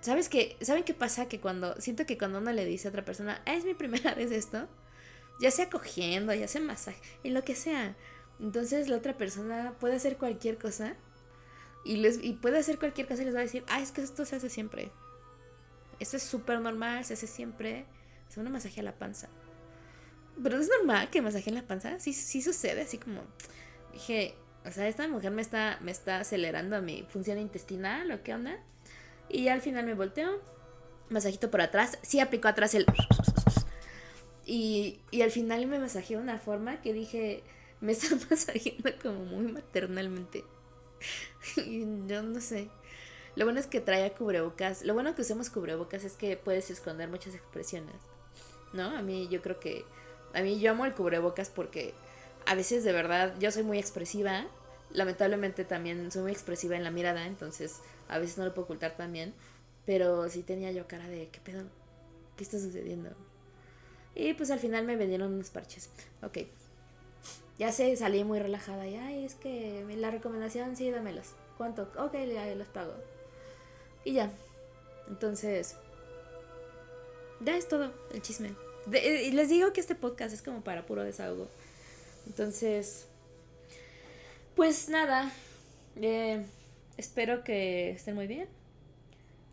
¿Sabes 0.00 0.28
qué? 0.28 0.56
¿Saben 0.60 0.84
qué 0.84 0.94
pasa? 0.94 1.26
Que 1.26 1.40
cuando. 1.40 1.80
Siento 1.80 2.06
que 2.06 2.18
cuando 2.18 2.38
uno 2.38 2.52
le 2.52 2.64
dice 2.64 2.88
a 2.88 2.90
otra 2.90 3.04
persona, 3.04 3.42
ah, 3.46 3.54
es 3.54 3.64
mi 3.64 3.74
primera 3.74 4.14
vez 4.16 4.30
esto, 4.30 4.68
ya 5.40 5.50
sea 5.50 5.68
cogiendo, 5.68 6.32
ya 6.34 6.48
sea 6.48 6.60
masaje, 6.60 7.00
y 7.22 7.30
lo 7.30 7.42
que 7.42 7.54
sea. 7.54 7.96
Entonces 8.40 8.88
la 8.88 8.96
otra 8.96 9.16
persona 9.16 9.74
puede 9.80 9.96
hacer 9.96 10.16
cualquier 10.16 10.58
cosa. 10.58 10.94
Y, 11.84 11.96
les, 11.96 12.22
y 12.22 12.34
puede 12.34 12.58
hacer 12.58 12.78
cualquier 12.78 13.08
cosa 13.08 13.22
y 13.22 13.24
les 13.24 13.34
va 13.34 13.40
a 13.40 13.42
decir, 13.42 13.64
ah, 13.68 13.80
es 13.80 13.92
que 13.92 14.02
esto 14.02 14.24
se 14.24 14.36
hace 14.36 14.50
siempre. 14.50 14.90
Esto 16.00 16.16
es 16.16 16.22
súper 16.22 16.60
normal, 16.60 17.04
se 17.04 17.14
hace 17.14 17.26
siempre. 17.26 17.86
Se 18.28 18.40
una 18.40 18.50
masaje 18.50 18.80
a 18.80 18.84
la 18.84 18.92
panza. 18.92 19.28
Pero 20.42 20.58
es 20.58 20.68
normal 20.68 21.10
que 21.10 21.18
en 21.18 21.54
la 21.54 21.62
panza. 21.62 21.98
Sí, 21.98 22.12
sí 22.12 22.42
sucede, 22.42 22.82
así 22.82 22.98
como. 22.98 23.22
Dije, 23.92 24.34
o 24.64 24.70
sea, 24.70 24.86
esta 24.86 25.08
mujer 25.08 25.30
me 25.30 25.42
está, 25.42 25.78
me 25.80 25.90
está 25.90 26.20
acelerando 26.20 26.76
a 26.76 26.80
mi 26.80 27.04
función 27.08 27.38
intestinal, 27.38 28.10
¿o 28.10 28.22
qué 28.22 28.34
onda? 28.34 28.58
Y 29.28 29.48
al 29.48 29.60
final 29.60 29.84
me 29.84 29.94
volteo, 29.94 30.40
masajito 31.08 31.50
por 31.50 31.60
atrás, 31.60 31.98
sí 32.02 32.20
aplicó 32.20 32.48
atrás 32.48 32.74
el... 32.74 32.86
Y, 34.50 34.98
y 35.10 35.20
al 35.20 35.30
final 35.30 35.66
me 35.66 35.78
masajeó 35.78 36.16
de 36.16 36.22
una 36.22 36.38
forma 36.38 36.80
que 36.80 36.94
dije, 36.94 37.42
me 37.82 37.92
está 37.92 38.08
masajeando 38.30 38.90
como 39.02 39.24
muy 39.26 39.52
maternalmente. 39.52 40.42
y 41.56 41.80
yo 42.06 42.22
no 42.22 42.40
sé. 42.40 42.70
Lo 43.36 43.44
bueno 43.44 43.60
es 43.60 43.66
que 43.66 43.80
traía 43.80 44.14
cubrebocas. 44.14 44.84
Lo 44.84 44.94
bueno 44.94 45.14
que 45.14 45.22
usemos 45.22 45.50
cubrebocas 45.50 46.02
es 46.04 46.14
que 46.14 46.36
puedes 46.36 46.70
esconder 46.70 47.08
muchas 47.08 47.34
expresiones. 47.34 47.94
¿No? 48.72 48.96
A 48.96 49.02
mí 49.02 49.28
yo 49.30 49.42
creo 49.42 49.60
que... 49.60 49.84
A 50.38 50.42
mí 50.42 50.60
yo 50.60 50.70
amo 50.70 50.86
el 50.86 50.94
cubrebocas 50.94 51.50
porque 51.50 51.94
a 52.46 52.54
veces 52.54 52.84
de 52.84 52.92
verdad 52.92 53.34
yo 53.40 53.50
soy 53.50 53.64
muy 53.64 53.78
expresiva. 53.78 54.46
Lamentablemente 54.90 55.64
también 55.64 56.12
soy 56.12 56.22
muy 56.22 56.32
expresiva 56.32 56.76
en 56.76 56.84
la 56.84 56.92
mirada, 56.92 57.26
entonces 57.26 57.80
a 58.06 58.20
veces 58.20 58.38
no 58.38 58.44
lo 58.44 58.54
puedo 58.54 58.66
ocultar 58.66 58.96
también, 58.96 59.34
pero 59.84 60.28
sí 60.28 60.44
tenía 60.44 60.70
yo 60.70 60.86
cara 60.86 61.08
de, 61.08 61.28
¿qué 61.28 61.40
pedo? 61.40 61.64
¿Qué 62.36 62.44
está 62.44 62.60
sucediendo? 62.60 63.10
Y 64.14 64.34
pues 64.34 64.52
al 64.52 64.60
final 64.60 64.84
me 64.84 64.94
vendieron 64.94 65.34
unos 65.34 65.50
parches. 65.50 65.90
Ok. 66.22 66.38
Ya 67.58 67.72
sé, 67.72 67.96
salí 67.96 68.22
muy 68.22 68.38
relajada 68.38 68.86
y, 68.86 68.94
ay, 68.94 69.24
es 69.24 69.34
que 69.34 69.84
la 69.96 70.12
recomendación, 70.12 70.76
sí, 70.76 70.88
dámelos. 70.92 71.32
¿Cuánto? 71.56 71.90
Ok, 71.98 72.14
los 72.56 72.68
pago. 72.68 72.94
Y 74.04 74.12
ya. 74.12 74.30
Entonces, 75.08 75.74
ya 77.40 77.56
es 77.56 77.66
todo 77.66 77.92
el 78.12 78.22
chisme. 78.22 78.67
Y 78.92 79.30
les 79.32 79.48
digo 79.48 79.72
que 79.72 79.80
este 79.80 79.94
podcast 79.94 80.34
es 80.34 80.42
como 80.42 80.62
para 80.62 80.86
puro 80.86 81.04
desahogo. 81.04 81.48
Entonces, 82.26 83.06
pues 84.54 84.88
nada. 84.88 85.30
Eh, 85.96 86.44
Espero 86.98 87.44
que 87.44 87.90
estén 87.90 88.16
muy 88.16 88.26
bien, 88.26 88.48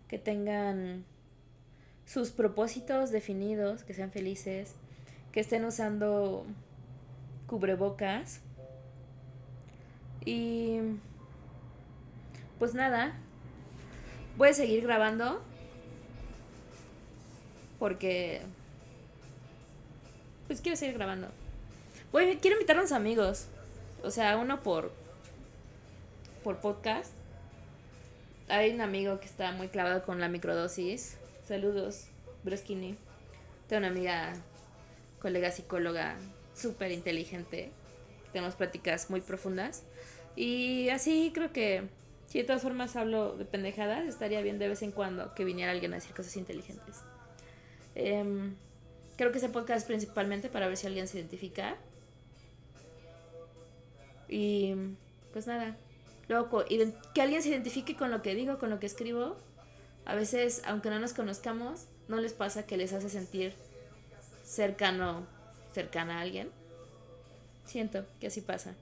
que 0.08 0.18
tengan 0.18 1.06
sus 2.08 2.32
propósitos 2.32 3.12
definidos, 3.12 3.84
que 3.84 3.94
sean 3.94 4.10
felices, 4.10 4.74
que 5.32 5.42
estén 5.42 5.64
usando 5.64 6.44
cubrebocas. 7.46 8.42
Y 10.26 10.80
pues 12.58 12.74
nada, 12.74 13.16
voy 14.38 14.50
a 14.50 14.54
seguir 14.56 14.82
grabando 14.82 15.44
porque 17.78 18.42
pues 20.48 20.62
quiero 20.62 20.78
seguir 20.78 20.96
grabando. 20.96 21.28
Voy, 22.12 22.38
quiero 22.38 22.58
invitar 22.58 22.78
a 22.78 22.80
unos 22.80 22.92
amigos, 22.92 23.48
o 24.04 24.12
sea, 24.12 24.38
uno 24.38 24.62
por 24.64 24.92
por 26.44 26.58
podcast 26.58 27.12
hay 28.48 28.72
un 28.72 28.82
amigo 28.82 29.20
que 29.20 29.26
está 29.26 29.52
muy 29.54 29.70
clavado 29.70 30.04
con 30.04 30.20
la 30.20 30.30
microdosis. 30.30 31.18
Saludos, 31.48 32.08
Broskini. 32.44 32.96
Tengo 33.68 33.80
una 33.80 33.88
amiga, 33.88 34.34
colega 35.20 35.50
psicóloga, 35.52 36.18
súper 36.54 36.92
inteligente. 36.92 37.72
Tenemos 38.32 38.56
prácticas 38.56 39.10
muy 39.10 39.22
profundas. 39.22 39.84
Y 40.36 40.90
así 40.90 41.32
creo 41.34 41.52
que, 41.52 41.84
si 42.28 42.40
de 42.40 42.44
todas 42.44 42.62
formas 42.62 42.96
hablo 42.96 43.36
de 43.36 43.46
pendejadas, 43.46 44.06
estaría 44.06 44.42
bien 44.42 44.60
de 44.60 44.68
vez 44.68 44.84
en 44.84 44.92
cuando 44.92 45.34
que 45.34 45.44
viniera 45.44 45.72
alguien 45.72 45.94
a 45.94 45.96
decir 45.96 46.14
cosas 46.16 46.38
inteligentes. 46.38 47.02
Em, 47.96 48.56
creo 49.18 49.32
que 49.32 49.38
ese 49.38 49.50
podcast 49.50 49.80
es 49.80 49.86
principalmente 49.86 50.50
para 50.50 50.68
ver 50.68 50.78
si 50.78 50.88
alguien 50.88 51.08
se 51.08 51.18
identifica. 51.18 51.78
Y 54.28 54.74
pues 55.32 55.48
nada, 55.48 55.78
Luego, 56.28 56.66
que 57.14 57.22
alguien 57.22 57.42
se 57.44 57.50
identifique 57.50 57.96
con 57.96 58.12
lo 58.12 58.22
que 58.22 58.34
digo, 58.34 58.58
con 58.58 58.70
lo 58.70 58.80
que 58.80 58.88
escribo. 58.88 59.38
A 60.06 60.16
veces, 60.16 60.62
aunque 60.66 60.90
no 60.90 61.00
nos 61.00 61.14
conozcamos, 61.14 61.86
no 62.08 62.18
les 62.18 62.34
pasa 62.34 62.66
que 62.66 62.78
les 62.78 62.94
hace 62.94 63.10
sentir 63.10 63.54
cercano, 64.44 65.28
cercana 65.74 66.18
a 66.18 66.22
alguien. 66.22 66.50
Siento 67.66 68.06
que 68.20 68.28
así 68.28 68.42
pasa. 68.42 68.74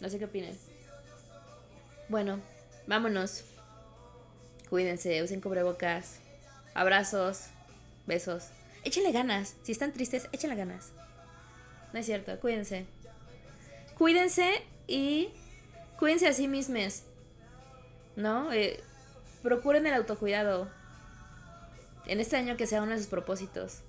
No 0.00 0.08
sé 0.08 0.18
qué 0.18 0.26
opinen. 0.26 0.58
Bueno, 2.08 2.40
vámonos. 2.86 3.44
Cuídense, 4.68 5.22
usen 5.22 5.40
cubrebocas. 5.40 6.20
Abrazos, 6.74 7.46
besos. 8.06 8.48
Échenle 8.86 9.12
ganas. 9.12 9.56
Si 9.62 9.72
están 9.72 9.92
tristes, 9.92 10.28
échenle 10.32 10.56
ganas. 10.56 10.92
No 11.92 11.98
es 11.98 12.06
cierto, 12.06 12.38
cuídense. 12.40 12.86
Cuídense 13.98 14.62
y 14.86 15.30
Cuídense 15.98 16.28
a 16.28 16.32
sí 16.34 16.46
mismos. 16.46 17.04
¿no? 18.16 18.52
Eh, 18.52 18.80
procuren 19.42 19.86
el 19.86 19.94
autocuidado. 19.94 20.70
En 22.06 22.20
este 22.20 22.36
año 22.36 22.56
que 22.56 22.66
sea 22.66 22.82
uno 22.82 22.92
de 22.92 22.98
sus 22.98 23.06
propósitos. 23.06 23.80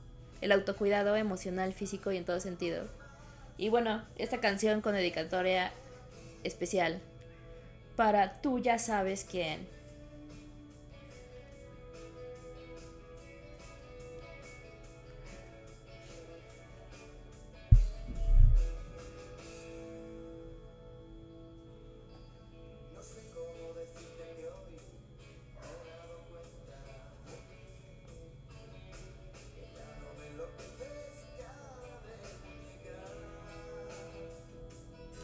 El 0.41 0.51
autocuidado 0.51 1.15
emocional, 1.15 1.73
físico 1.73 2.11
y 2.11 2.17
en 2.17 2.25
todo 2.25 2.39
sentido. 2.39 2.87
Y 3.57 3.69
bueno, 3.69 4.03
esta 4.17 4.39
canción 4.39 4.81
con 4.81 4.93
dedicatoria 4.93 5.71
especial 6.43 7.01
para 7.95 8.41
tú 8.41 8.59
ya 8.59 8.79
sabes 8.79 9.25
quién. 9.29 9.67